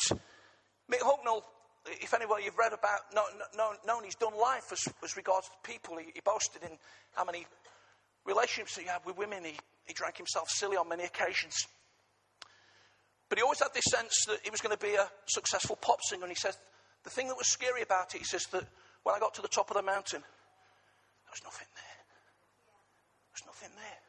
Mick 0.92 1.00
Hucknall, 1.00 1.44
if 1.86 2.14
anybody 2.14 2.46
you've 2.46 2.58
read 2.58 2.74
about, 2.74 3.14
known, 3.14 3.76
known, 3.86 4.04
he's 4.04 4.16
done 4.16 4.38
life 4.40 4.72
as, 4.72 4.88
as 5.04 5.18
regards 5.18 5.48
to 5.48 5.70
people. 5.70 5.98
He, 5.98 6.06
he, 6.14 6.22
boasted 6.24 6.64
in 6.64 6.78
how 7.14 7.26
many 7.26 7.46
relationships 8.26 8.78
he 8.78 8.86
had 8.86 9.00
with 9.06 9.18
women. 9.18 9.44
He, 9.44 9.54
he 9.86 9.94
drank 9.94 10.18
himself 10.18 10.50
silly 10.50 10.78
on 10.78 10.88
many 10.88 11.04
occasions. 11.04 11.56
But 13.28 13.38
he 13.38 13.44
always 13.44 13.60
had 13.60 13.74
this 13.74 13.86
sense 13.86 14.26
that 14.28 14.40
he 14.44 14.50
was 14.50 14.62
going 14.62 14.76
to 14.76 14.82
be 14.82 14.96
a 14.96 15.10
successful 15.26 15.76
pop 15.76 16.00
singer. 16.08 16.24
And 16.24 16.32
he 16.32 16.36
says, 16.36 16.58
the 17.04 17.10
thing 17.10 17.28
that 17.28 17.38
was 17.38 17.48
scary 17.48 17.82
about 17.82 18.16
it, 18.16 18.20
he 18.20 18.24
says 18.24 18.46
that 18.52 18.64
when 19.04 19.16
I 19.16 19.20
got 19.20 19.34
to 19.36 19.42
the 19.42 19.48
top 19.48 19.70
of 19.70 19.76
the 19.76 19.84
mountain, 19.84 20.22
there 20.22 21.34
was 21.34 21.44
nothing 21.44 21.68
there. 21.76 22.00
There's 23.34 23.46
nothing 23.46 23.76
there. 23.76 24.00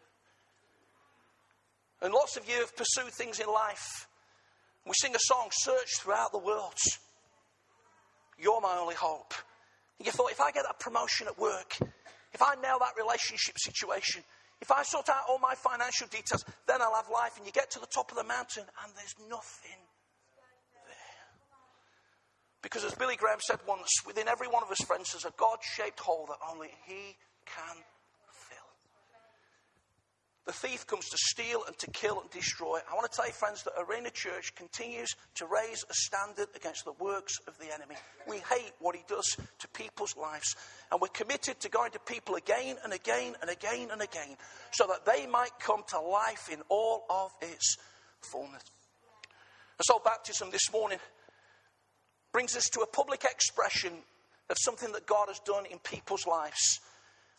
And 2.03 2.13
lots 2.13 2.37
of 2.37 2.49
you 2.49 2.57
have 2.57 2.77
pursued 2.77 3.13
things 3.13 3.41
in 3.41 3.47
life. 3.47 4.07
We 4.87 4.93
sing 4.95 5.15
a 5.15 5.19
song, 5.21 5.49
Search 5.51 5.89
Throughout 6.01 6.33
the 6.33 6.39
World. 6.39 6.75
You're 8.39 8.61
my 8.61 8.77
only 8.79 8.95
hope. 8.95 9.35
And 9.99 10.07
you 10.07 10.13
thought, 10.13 10.31
if 10.31 10.41
I 10.41 10.51
get 10.51 10.65
that 10.65 10.81
promotion 10.81 11.27
at 11.27 11.39
work, 11.39 11.77
if 12.33 12.43
I 12.43 12.55
nail 12.57 12.79
that 12.81 12.99
relationship 12.99 13.59
situation, 13.59 14.23
if 14.61 14.71
I 14.71 14.83
sort 14.83 15.09
out 15.09 15.23
all 15.29 15.39
my 15.39 15.55
financial 15.55 16.07
details, 16.09 16.45
then 16.67 16.83
I'll 16.83 16.95
have 16.95 17.09
life. 17.13 17.37
And 17.37 17.47
you 17.47 17.53
get 17.53 17.71
to 17.73 17.81
the 17.81 17.87
top 17.87 18.11
of 18.11 18.17
the 18.17 18.25
mountain 18.25 18.65
and 18.83 18.93
there's 18.97 19.15
nothing 19.29 19.79
there. 20.87 21.29
Because 22.63 22.85
as 22.85 22.95
Billy 22.95 23.17
Graham 23.17 23.39
said 23.41 23.59
once, 23.69 23.91
within 24.07 24.27
every 24.27 24.49
one 24.49 24.63
of 24.63 24.71
us, 24.71 24.81
friends, 24.87 25.13
there's 25.13 25.25
a 25.25 25.35
God 25.37 25.59
shaped 25.63 26.01
hole 26.01 26.27
that 26.27 26.39
only 26.51 26.71
He 26.87 27.17
can 27.47 27.77
the 30.47 30.53
thief 30.53 30.87
comes 30.87 31.09
to 31.09 31.17
steal 31.17 31.63
and 31.67 31.77
to 31.79 31.91
kill 31.91 32.21
and 32.21 32.31
destroy. 32.31 32.79
I 32.91 32.95
want 32.95 33.11
to 33.11 33.17
tell 33.17 33.27
you, 33.27 33.33
friends, 33.33 33.63
that 33.63 33.73
Arena 33.79 34.11
Church 34.11 34.55
continues 34.55 35.15
to 35.37 35.47
raise 35.47 35.85
a 35.89 35.95
standard 35.95 36.49
against 36.55 36.85
the 36.85 36.93
works 36.93 37.39
of 37.49 37.59
the 37.59 37.73
enemy. 37.73 37.95
We 38.29 38.39
hate 38.39 38.73
what 38.79 38.95
he 38.95 39.03
does 39.09 39.25
to 39.61 39.69
people's 39.69 40.15
lives. 40.17 40.55
And 40.93 41.01
we're 41.01 41.09
committed 41.09 41.61
to 41.61 41.71
going 41.71 41.93
to 41.93 41.99
people 41.99 42.35
again 42.35 42.77
and 42.85 42.93
again 42.93 43.35
and 43.41 43.51
again 43.51 43.89
and 43.91 44.03
again 44.03 44.37
so 44.73 44.87
that 44.87 45.07
they 45.07 45.27
might 45.27 45.59
come 45.61 45.83
to 45.89 46.01
life 46.01 46.51
in 46.53 46.61
all 46.69 47.07
of 47.09 47.31
its 47.41 47.79
fullness. 48.21 48.65
And 49.79 49.85
so, 49.85 49.99
baptism 50.05 50.51
this 50.51 50.71
morning 50.71 50.99
brings 52.33 52.55
us 52.55 52.69
to 52.75 52.81
a 52.81 52.87
public 52.87 53.25
expression 53.25 53.93
of 54.51 54.57
something 54.61 54.93
that 54.93 55.07
God 55.07 55.29
has 55.29 55.39
done 55.39 55.65
in 55.67 55.79
people's 55.79 56.27
lives 56.27 56.81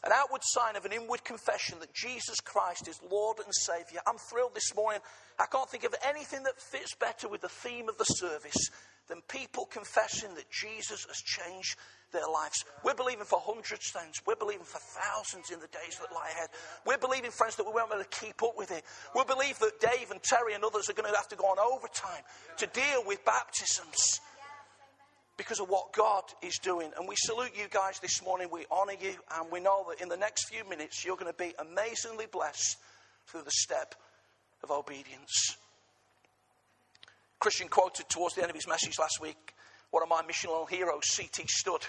an 0.04 0.12
outward 0.14 0.42
sign 0.44 0.76
of 0.76 0.86
an 0.86 0.92
inward 0.92 1.24
confession 1.24 1.80
that 1.80 1.94
Jesus 1.94 2.40
Christ 2.40 2.88
is 2.88 3.00
Lord 3.10 3.38
and 3.44 3.54
Savior. 3.54 4.02
I'm 4.06 4.18
thrilled 4.18 4.54
this 4.54 4.76
morning. 4.76 5.02
I 5.40 5.46
can't 5.46 5.70
think 5.70 5.84
of 5.84 5.96
anything 6.08 6.44
that 6.44 6.60
fits 6.60 6.94
better 6.96 7.28
with 7.28 7.42
the 7.42 7.50
theme 7.50 7.90
of 7.90 7.98
the 7.98 8.06
service 8.06 8.70
than 9.08 9.22
people 9.28 9.66
confessing 9.66 10.34
that 10.36 10.50
Jesus 10.52 11.06
has 11.06 11.18
changed 11.18 11.78
their 12.12 12.28
lives. 12.32 12.64
We're 12.84 12.96
believing 12.96 13.26
for 13.26 13.40
hundreds, 13.42 13.90
friends. 13.90 14.22
We're 14.26 14.36
believing 14.36 14.66
for 14.66 14.80
thousands 14.80 15.52
in 15.52 15.60
the 15.60 15.68
days 15.68 15.98
that 16.00 16.14
lie 16.14 16.30
ahead. 16.32 16.50
We're 16.86 16.98
believing, 16.98 17.32
friends, 17.32 17.56
that 17.58 17.66
we 17.66 17.74
won't 17.74 17.90
be 17.90 17.96
able 17.96 18.06
to 18.06 18.20
keep 18.20 18.42
up 18.42 18.58
with 18.58 18.72
it. 18.72 18.84
We 19.16 19.24
believe 19.26 19.60
that 19.60 19.80
Dave 19.80 20.12
and 20.12 20.22
Terry 20.24 20.54
and 20.54 20.64
others 20.64 20.90
are 20.90 20.94
going 20.94 21.10
to 21.12 21.16
have 21.16 21.28
to 21.30 21.36
go 21.36 21.46
on 21.46 21.60
overtime 21.60 22.24
to 22.58 22.68
deal 22.68 23.04
with 23.06 23.24
baptisms 23.26 24.22
because 25.38 25.60
of 25.60 25.70
what 25.70 25.94
God 25.94 26.24
is 26.42 26.58
doing. 26.60 26.92
And 26.98 27.08
we 27.08 27.16
salute 27.18 27.52
you 27.58 27.68
guys 27.70 28.00
this 28.00 28.24
morning. 28.24 28.48
We 28.52 28.66
honor 28.72 28.94
you. 29.00 29.16
And 29.38 29.52
we 29.52 29.60
know 29.60 29.86
that 29.90 30.02
in 30.02 30.10
the 30.10 30.18
next 30.18 30.50
few 30.50 30.68
minutes, 30.70 31.04
you're 31.04 31.18
going 31.18 31.32
to 31.32 31.38
be 31.38 31.54
amazingly 31.60 32.26
blessed 32.32 32.78
through 33.28 33.44
the 33.44 33.52
step 33.52 33.96
of 34.64 34.72
obedience. 34.72 35.58
Christian 37.40 37.68
quoted 37.68 38.08
towards 38.10 38.36
the 38.36 38.42
end 38.42 38.50
of 38.50 38.56
his 38.56 38.68
message 38.68 38.98
last 38.98 39.20
week 39.22 39.54
one 39.92 40.04
of 40.04 40.10
my 40.10 40.22
missional 40.24 40.70
heroes, 40.70 41.06
C.T. 41.06 41.44
Studd. 41.48 41.86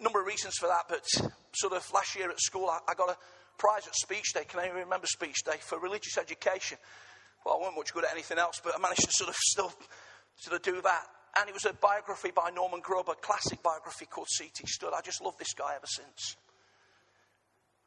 Number 0.00 0.20
of 0.20 0.26
reasons 0.26 0.54
for 0.58 0.66
that, 0.66 0.86
but 0.88 1.06
sort 1.52 1.72
of 1.74 1.88
last 1.92 2.16
year 2.16 2.28
at 2.28 2.40
school, 2.40 2.68
I, 2.68 2.80
I 2.88 2.94
got 2.94 3.08
a 3.08 3.16
prize 3.56 3.86
at 3.86 3.94
Speech 3.94 4.32
Day. 4.34 4.44
Can 4.48 4.58
anyone 4.60 4.80
remember 4.80 5.06
Speech 5.06 5.44
Day 5.44 5.58
for 5.60 5.78
religious 5.78 6.18
education? 6.18 6.78
Well, 7.44 7.54
I 7.54 7.58
wasn't 7.58 7.76
much 7.76 7.94
good 7.94 8.04
at 8.04 8.10
anything 8.10 8.38
else, 8.38 8.60
but 8.64 8.74
I 8.76 8.80
managed 8.80 9.04
to 9.04 9.12
sort 9.12 9.30
of 9.30 9.36
still 9.36 9.72
sort 10.38 10.56
of 10.56 10.62
do 10.62 10.82
that 10.82 11.06
and 11.38 11.48
it 11.48 11.52
was 11.52 11.64
a 11.66 11.72
biography 11.74 12.30
by 12.30 12.50
Norman 12.50 12.80
Gruber, 12.80 13.12
a 13.12 13.14
classic 13.16 13.62
biography 13.62 14.06
called 14.06 14.28
C.T. 14.28 14.64
Studd. 14.66 14.92
I 14.96 15.00
just 15.02 15.22
love 15.22 15.36
this 15.38 15.52
guy 15.52 15.74
ever 15.74 15.86
since. 15.86 16.36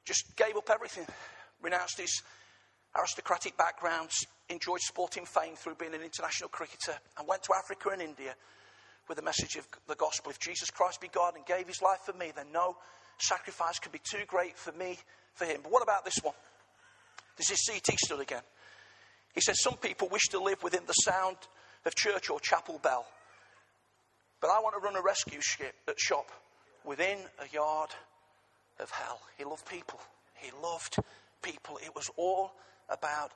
Just 0.06 0.36
gave 0.36 0.56
up 0.56 0.70
everything, 0.70 1.06
renounced 1.62 2.00
his 2.00 2.22
aristocratic 2.98 3.58
backgrounds, 3.58 4.26
enjoyed 4.50 4.82
sporting 4.82 5.26
fame 5.26 5.56
through 5.56 5.76
being 5.76 5.94
an 5.94 6.02
international 6.02 6.50
cricketer, 6.50 6.94
and 7.18 7.28
went 7.28 7.44
to 7.44 7.54
Africa 7.58 7.90
and 7.90 8.02
India 8.02 8.36
with 9.08 9.18
the 9.18 9.24
message 9.24 9.56
of 9.56 9.68
the 9.88 9.96
gospel. 9.96 10.32
If 10.32 10.40
Jesus 10.40 10.70
Christ 10.70 11.02
be 11.02 11.08
God 11.08 11.36
and 11.36 11.46
gave 11.46 11.68
his 11.68 11.82
life 11.82 12.02
for 12.06 12.14
me, 12.14 12.32
then 12.36 12.48
no 12.54 12.78
sacrifice 13.18 13.80
could 13.80 13.92
be 13.92 14.02
too 14.04 14.26
great 14.28 14.58
for 14.58 14.72
me, 14.74 14.98
for 15.34 15.46
him. 15.46 15.62
But 15.64 15.72
what 15.72 15.84
about 15.84 16.06
this 16.06 16.20
one? 16.22 16.36
This 17.38 17.52
is 17.52 17.66
C.T. 17.66 17.96
Studd 18.06 18.22
again. 18.22 18.44
He 19.34 19.42
says, 19.42 19.62
Some 19.62 19.78
people 19.78 20.08
wish 20.10 20.28
to 20.30 20.40
live 20.40 20.62
within 20.64 20.86
the 20.86 20.94
sound 20.94 21.38
of 21.86 21.96
church 21.96 22.30
or 22.30 22.40
chapel 22.40 22.80
bell. 22.82 23.06
But 24.42 24.52
I 24.52 24.60
want 24.60 24.76
to 24.76 24.80
run 24.80 24.96
a 24.96 25.02
rescue 25.02 25.40
uh, 25.88 25.92
shop 25.98 26.32
within 26.86 27.18
a 27.40 27.54
yard 27.54 27.90
of 28.80 28.90
hell. 28.90 29.20
He 29.38 29.44
loved 29.44 29.66
people. 29.68 30.00
He 30.36 30.52
loved 30.64 30.96
people. 31.42 31.80
It 31.84 31.94
was 31.96 32.10
all 32.16 32.54
about 32.90 33.32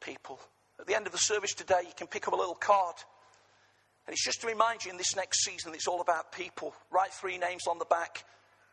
people. 0.00 0.38
At 0.78 0.86
the 0.86 0.94
end 0.94 1.06
of 1.06 1.12
the 1.12 1.18
service 1.18 1.54
today, 1.54 1.80
you 1.82 1.92
can 1.96 2.06
pick 2.06 2.28
up 2.28 2.34
a 2.34 2.36
little 2.36 2.54
card. 2.54 2.94
And 4.06 4.12
it's 4.12 4.24
just 4.24 4.42
to 4.42 4.46
remind 4.46 4.84
you 4.84 4.92
in 4.92 4.98
this 4.98 5.16
next 5.16 5.44
season, 5.44 5.74
it's 5.74 5.88
all 5.88 6.00
about 6.00 6.30
people. 6.30 6.74
Write 6.92 7.12
three 7.12 7.38
names 7.38 7.66
on 7.66 7.78
the 7.78 7.84
back. 7.86 8.24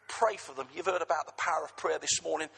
Pray 0.08 0.36
for 0.38 0.54
them. 0.54 0.68
You've 0.76 0.86
heard 0.86 1.02
about 1.02 1.26
the 1.26 1.34
power 1.38 1.64
of 1.64 1.76
prayer 1.76 1.98
this 1.98 2.22
morning. 2.24 2.50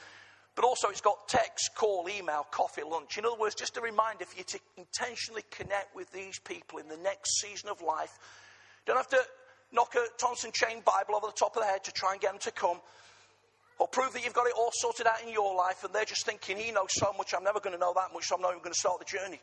But 0.56 0.65
also, 0.65 0.89
it's 0.89 1.01
got 1.01 1.28
text, 1.28 1.71
call, 1.75 2.08
email, 2.10 2.45
coffee, 2.51 2.82
lunch. 2.84 3.17
In 3.17 3.25
other 3.25 3.39
words, 3.39 3.56
just 3.56 3.78
a 3.78 3.82
reminder 3.82 4.25
for 4.25 4.38
you 4.38 4.43
to 4.43 4.60
intentionally 4.78 5.43
connect 5.51 5.95
with 5.95 6.12
these 6.12 6.39
people 6.39 6.80
in 6.80 6.88
the 6.88 6.97
next 6.97 7.39
season 7.39 7.69
of 7.69 7.82
life 7.82 8.17
don't 8.86 8.98
have 8.98 9.10
to 9.10 9.21
knock 9.71 9.95
a 9.95 10.06
Thompson 10.17 10.52
Chain 10.54 10.82
Bible 10.86 11.15
over 11.15 11.28
the 11.28 11.38
top 11.38 11.56
of 11.56 11.63
the 11.63 11.67
head 11.67 11.84
to 11.86 11.91
try 11.91 12.13
and 12.13 12.21
get 12.21 12.32
them 12.32 12.39
to 12.41 12.52
come. 12.52 12.80
Or 13.78 13.88
prove 13.88 14.13
that 14.13 14.24
you've 14.24 14.34
got 14.34 14.48
it 14.48 14.54
all 14.58 14.69
sorted 14.71 15.06
out 15.06 15.21
in 15.21 15.30
your 15.30 15.56
life 15.56 15.84
and 15.84 15.93
they're 15.93 16.06
just 16.06 16.26
thinking, 16.26 16.58
he 16.58 16.71
knows 16.71 16.93
so 16.93 17.13
much, 17.17 17.34
I'm 17.36 17.43
never 17.43 17.60
going 17.60 17.74
to 17.74 17.80
know 17.80 17.93
that 17.95 18.13
much, 18.13 18.26
so 18.26 18.36
I'm 18.36 18.41
not 18.41 18.52
even 18.52 18.62
going 18.62 18.74
to 18.74 18.80
start 18.80 19.00
the 19.00 19.06
journey. 19.06 19.41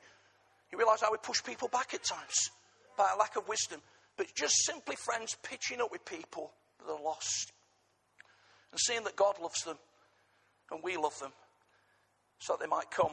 You 0.70 0.78
realize 0.78 1.02
how 1.02 1.12
we 1.12 1.18
push 1.22 1.42
people 1.44 1.68
back 1.68 1.92
at 1.92 2.02
times 2.02 2.50
by 2.96 3.11
a 3.14 3.18
lack 3.18 3.37
of 3.37 3.46
wisdom. 3.46 3.81
But 4.16 4.35
just 4.35 4.64
simply, 4.64 4.96
friends, 4.96 5.37
pitching 5.42 5.83
up 5.83 5.92
with 5.92 6.05
people 6.07 6.52
that 6.78 6.90
are 6.90 7.02
lost. 7.02 7.52
And 8.70 8.81
seeing 8.81 9.05
that 9.05 9.16
God 9.16 9.35
loves 9.40 9.62
them 9.64 9.76
and 10.70 10.81
we 10.83 10.96
love 10.96 11.18
them 11.18 11.33
so 12.38 12.55
that 12.55 12.61
they 12.61 12.68
might 12.68 12.90
come 12.90 13.12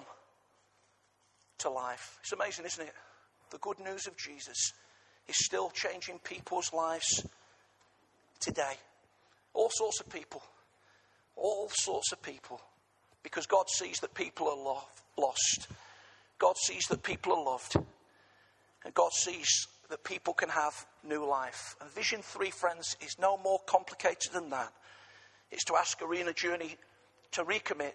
to 1.59 1.69
life. 1.69 2.17
It's 2.21 2.31
amazing, 2.31 2.65
isn't 2.65 2.87
it? 2.87 2.93
The 3.51 3.57
good 3.57 3.79
news 3.79 4.07
of 4.07 4.15
Jesus 4.15 4.71
is 5.29 5.45
still 5.45 5.69
changing 5.69 6.19
people's 6.19 6.73
lives 6.73 7.25
today. 8.39 8.73
All 9.53 9.69
sorts 9.71 9.99
of 9.99 10.09
people. 10.09 10.41
All 11.35 11.69
sorts 11.71 12.11
of 12.11 12.21
people. 12.21 12.59
Because 13.23 13.45
God 13.45 13.69
sees 13.69 13.99
that 13.99 14.13
people 14.13 14.47
are 14.47 14.55
lo- 14.55 14.87
lost. 15.17 15.67
God 16.39 16.55
sees 16.57 16.85
that 16.89 17.03
people 17.03 17.33
are 17.33 17.43
loved. 17.43 17.75
And 18.83 18.93
God 18.93 19.11
sees 19.13 19.67
that 19.89 20.03
people 20.03 20.33
can 20.33 20.49
have 20.49 20.73
new 21.07 21.25
life. 21.25 21.75
And 21.81 21.89
Vision 21.91 22.21
3, 22.21 22.49
friends, 22.51 22.95
is 23.01 23.17
no 23.19 23.37
more 23.37 23.59
complicated 23.67 24.33
than 24.33 24.49
that. 24.49 24.73
It's 25.51 25.65
to 25.65 25.75
ask 25.75 26.01
Arena 26.01 26.33
Journey 26.33 26.77
to 27.31 27.43
recommit 27.43 27.93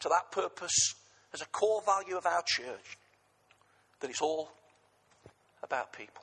to 0.00 0.08
that 0.08 0.30
purpose 0.30 0.94
as 1.32 1.40
a 1.40 1.46
core 1.46 1.82
value 1.84 2.16
of 2.16 2.26
our 2.26 2.42
church 2.46 2.98
that 4.00 4.10
it's 4.10 4.20
all 4.20 4.50
about 5.62 5.92
people. 5.92 6.22